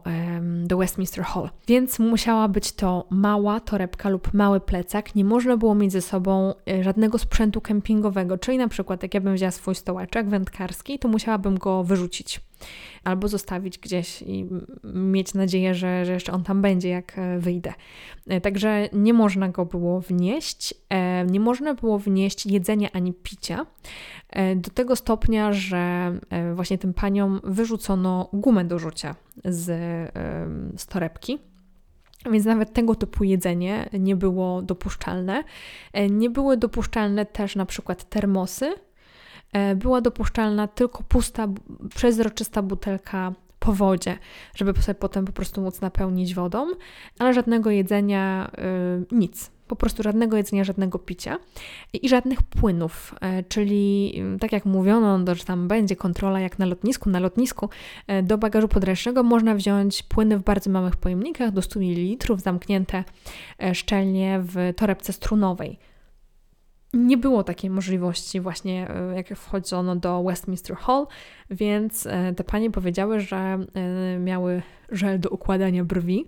[0.63, 1.49] do Westminster Hall.
[1.67, 5.15] Więc musiała być to mała torebka lub mały plecak.
[5.15, 9.21] Nie można było mieć ze sobą e, żadnego sprzętu kempingowego, czyli na przykład jak ja
[9.21, 12.41] bym wzięła swój stołeczek wędkarski, to musiałabym go wyrzucić
[13.03, 14.45] albo zostawić gdzieś i
[14.83, 17.73] mieć nadzieję, że, że jeszcze on tam będzie, jak e, wyjdę.
[18.27, 23.65] E, także nie można go było wnieść, e, nie można było wnieść jedzenia ani picia
[24.55, 26.13] do tego stopnia, że
[26.55, 29.65] właśnie tym paniom wyrzucono gumę do rzucia z,
[30.77, 31.39] z torebki.
[32.31, 35.43] Więc nawet tego typu jedzenie nie było dopuszczalne.
[36.09, 38.73] Nie były dopuszczalne też na przykład termosy,
[39.75, 41.47] była dopuszczalna tylko pusta,
[41.95, 43.33] przezroczysta butelka
[43.65, 44.17] po wodzie,
[44.55, 46.67] żeby sobie potem po prostu móc napełnić wodą,
[47.19, 48.51] ale żadnego jedzenia,
[49.11, 49.55] yy, nic.
[49.67, 51.37] Po prostu żadnego jedzenia, żadnego picia
[51.93, 56.65] i, żadnych płynów, e, czyli tak jak mówiono, no, że tam będzie kontrola jak na
[56.65, 57.09] lotnisku.
[57.09, 57.69] Na lotnisku
[58.07, 63.03] e, do bagażu podręcznego można wziąć płyny w bardzo małych pojemnikach do 100 ml, zamknięte
[63.73, 65.79] szczelnie w torebce strunowej
[66.95, 71.07] nie było takiej możliwości właśnie, e, jak wchodzono do Westminster Hall,
[71.49, 76.25] więc e, te panie powiedziały, że e, miały żel do układania brwi,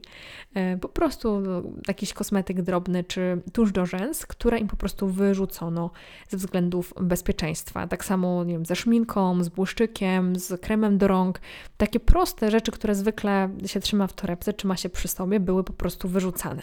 [0.82, 1.42] po prostu
[1.88, 5.92] jakiś kosmetyk drobny czy tuż do rzęs, które im po prostu wyrzucono
[6.30, 7.88] ze względów bezpieczeństwa.
[7.88, 11.40] Tak samo nie wiem, ze szminką, z błyszczykiem, z kremem do rąk.
[11.78, 15.74] Takie proste rzeczy, które zwykle się trzyma w torebce, trzyma się przy sobie, były po
[15.74, 16.62] prostu wyrzucane.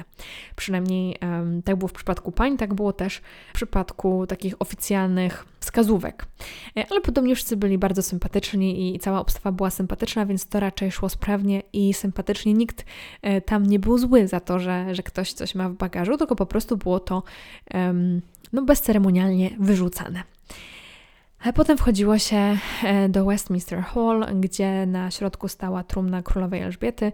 [0.57, 1.19] Przynajmniej
[1.65, 6.27] tak było w przypadku pań, tak było też w przypadku takich oficjalnych wskazówek.
[6.77, 10.93] E, ale podobnie wszyscy byli bardzo sympatyczni i cała obstawa była sympatyczna, więc to raczej
[10.93, 12.55] szło sprawnie i sympatycznie.
[12.55, 12.85] Nikt
[13.23, 16.37] e, tam nie był zły za to, że, że ktoś coś ma w bagażu, tylko
[16.37, 17.23] po prostu było to
[18.53, 20.23] no, bezceremonialnie wyrzucane.
[21.45, 27.13] A potem wchodziło się e, do Westminster Hall, gdzie na środku stała trumna królowej Elżbiety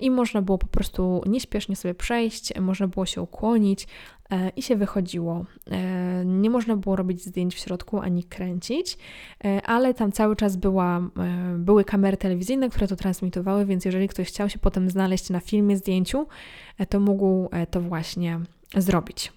[0.00, 3.88] i można było po prostu nieśpiesznie sobie przejść, można było się ukłonić, e,
[4.56, 5.44] i się wychodziło.
[5.70, 8.98] E, nie można było robić zdjęć w środku ani kręcić,
[9.44, 11.00] e, ale tam cały czas była,
[11.58, 15.76] były kamery telewizyjne, które to transmitowały, więc jeżeli ktoś chciał się potem znaleźć na filmie,
[15.76, 16.26] zdjęciu,
[16.88, 18.40] to mógł to właśnie
[18.76, 19.32] zrobić.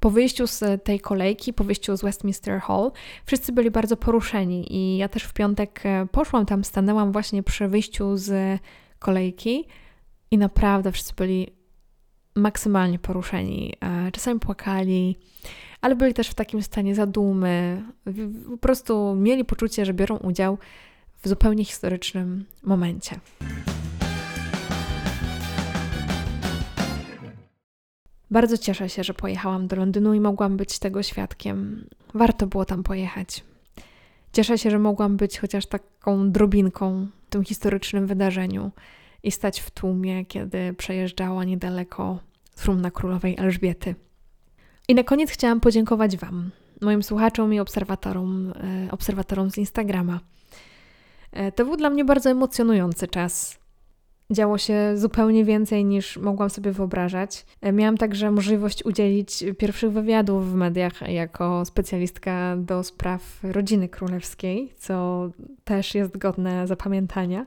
[0.00, 2.92] Po wyjściu z tej kolejki, po wyjściu z Westminster Hall,
[3.24, 5.82] wszyscy byli bardzo poruszeni i ja też w piątek
[6.12, 8.60] poszłam tam, stanęłam właśnie przy wyjściu z
[8.98, 9.64] kolejki
[10.30, 11.55] i naprawdę wszyscy byli
[12.36, 13.72] maksymalnie poruszeni.
[13.80, 15.16] E, czasami płakali,
[15.80, 17.82] ale byli też w takim stanie zadumy.
[18.50, 20.58] Po prostu mieli poczucie, że biorą udział
[21.22, 23.20] w zupełnie historycznym momencie.
[28.30, 31.86] Bardzo cieszę się, że pojechałam do Londynu i mogłam być tego świadkiem.
[32.14, 33.44] Warto było tam pojechać.
[34.32, 38.70] Cieszę się, że mogłam być chociaż taką drobinką w tym historycznym wydarzeniu
[39.26, 42.18] i stać w tłumie, kiedy przejeżdżała niedaleko
[42.56, 43.94] trumna królowej Elżbiety.
[44.88, 46.50] I na koniec chciałam podziękować Wam,
[46.80, 48.52] moim słuchaczom i obserwatorom,
[48.86, 50.20] e, obserwatorom z Instagrama.
[51.32, 53.58] E, to był dla mnie bardzo emocjonujący czas.
[54.30, 57.46] Działo się zupełnie więcej niż mogłam sobie wyobrażać.
[57.60, 64.72] E, miałam także możliwość udzielić pierwszych wywiadów w mediach jako specjalistka do spraw rodziny królewskiej,
[64.78, 65.28] co
[65.64, 67.46] też jest godne zapamiętania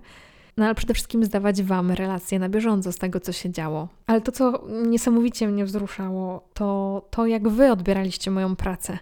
[0.59, 3.87] no ale przede wszystkim zdawać Wam relacje na bieżąco z tego, co się działo.
[4.07, 8.97] Ale to, co niesamowicie mnie wzruszało, to to, jak Wy odbieraliście moją pracę.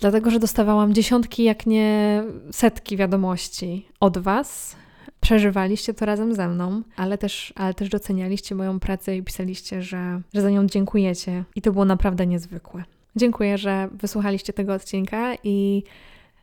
[0.00, 4.76] Dlatego, że dostawałam dziesiątki, jak nie setki wiadomości od Was.
[5.20, 10.20] Przeżywaliście to razem ze mną, ale też, ale też docenialiście moją pracę i pisaliście, że,
[10.34, 11.44] że za nią dziękujecie.
[11.54, 12.84] I to było naprawdę niezwykłe.
[13.16, 15.82] Dziękuję, że wysłuchaliście tego odcinka i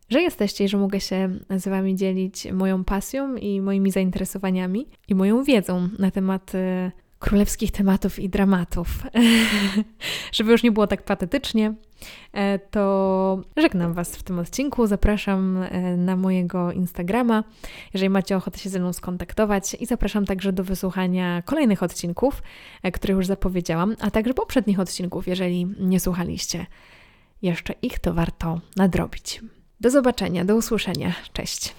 [0.09, 5.15] że jesteście i że mogę się z Wami dzielić moją pasją i moimi zainteresowaniami i
[5.15, 8.87] moją wiedzą na temat y, królewskich tematów i dramatów.
[10.31, 11.73] Żeby już nie było tak patetycznie,
[12.33, 14.87] e, to żegnam Was w tym odcinku.
[14.87, 17.43] Zapraszam e, na mojego Instagrama,
[17.93, 22.43] jeżeli macie ochotę się ze mną skontaktować, i zapraszam także do wysłuchania kolejnych odcinków,
[22.83, 26.65] e, które już zapowiedziałam, a także poprzednich odcinków, jeżeli nie słuchaliście
[27.41, 29.41] jeszcze ich, to warto nadrobić.
[29.81, 31.13] Do zobaczenia, do usłyszenia.
[31.33, 31.73] Cześć.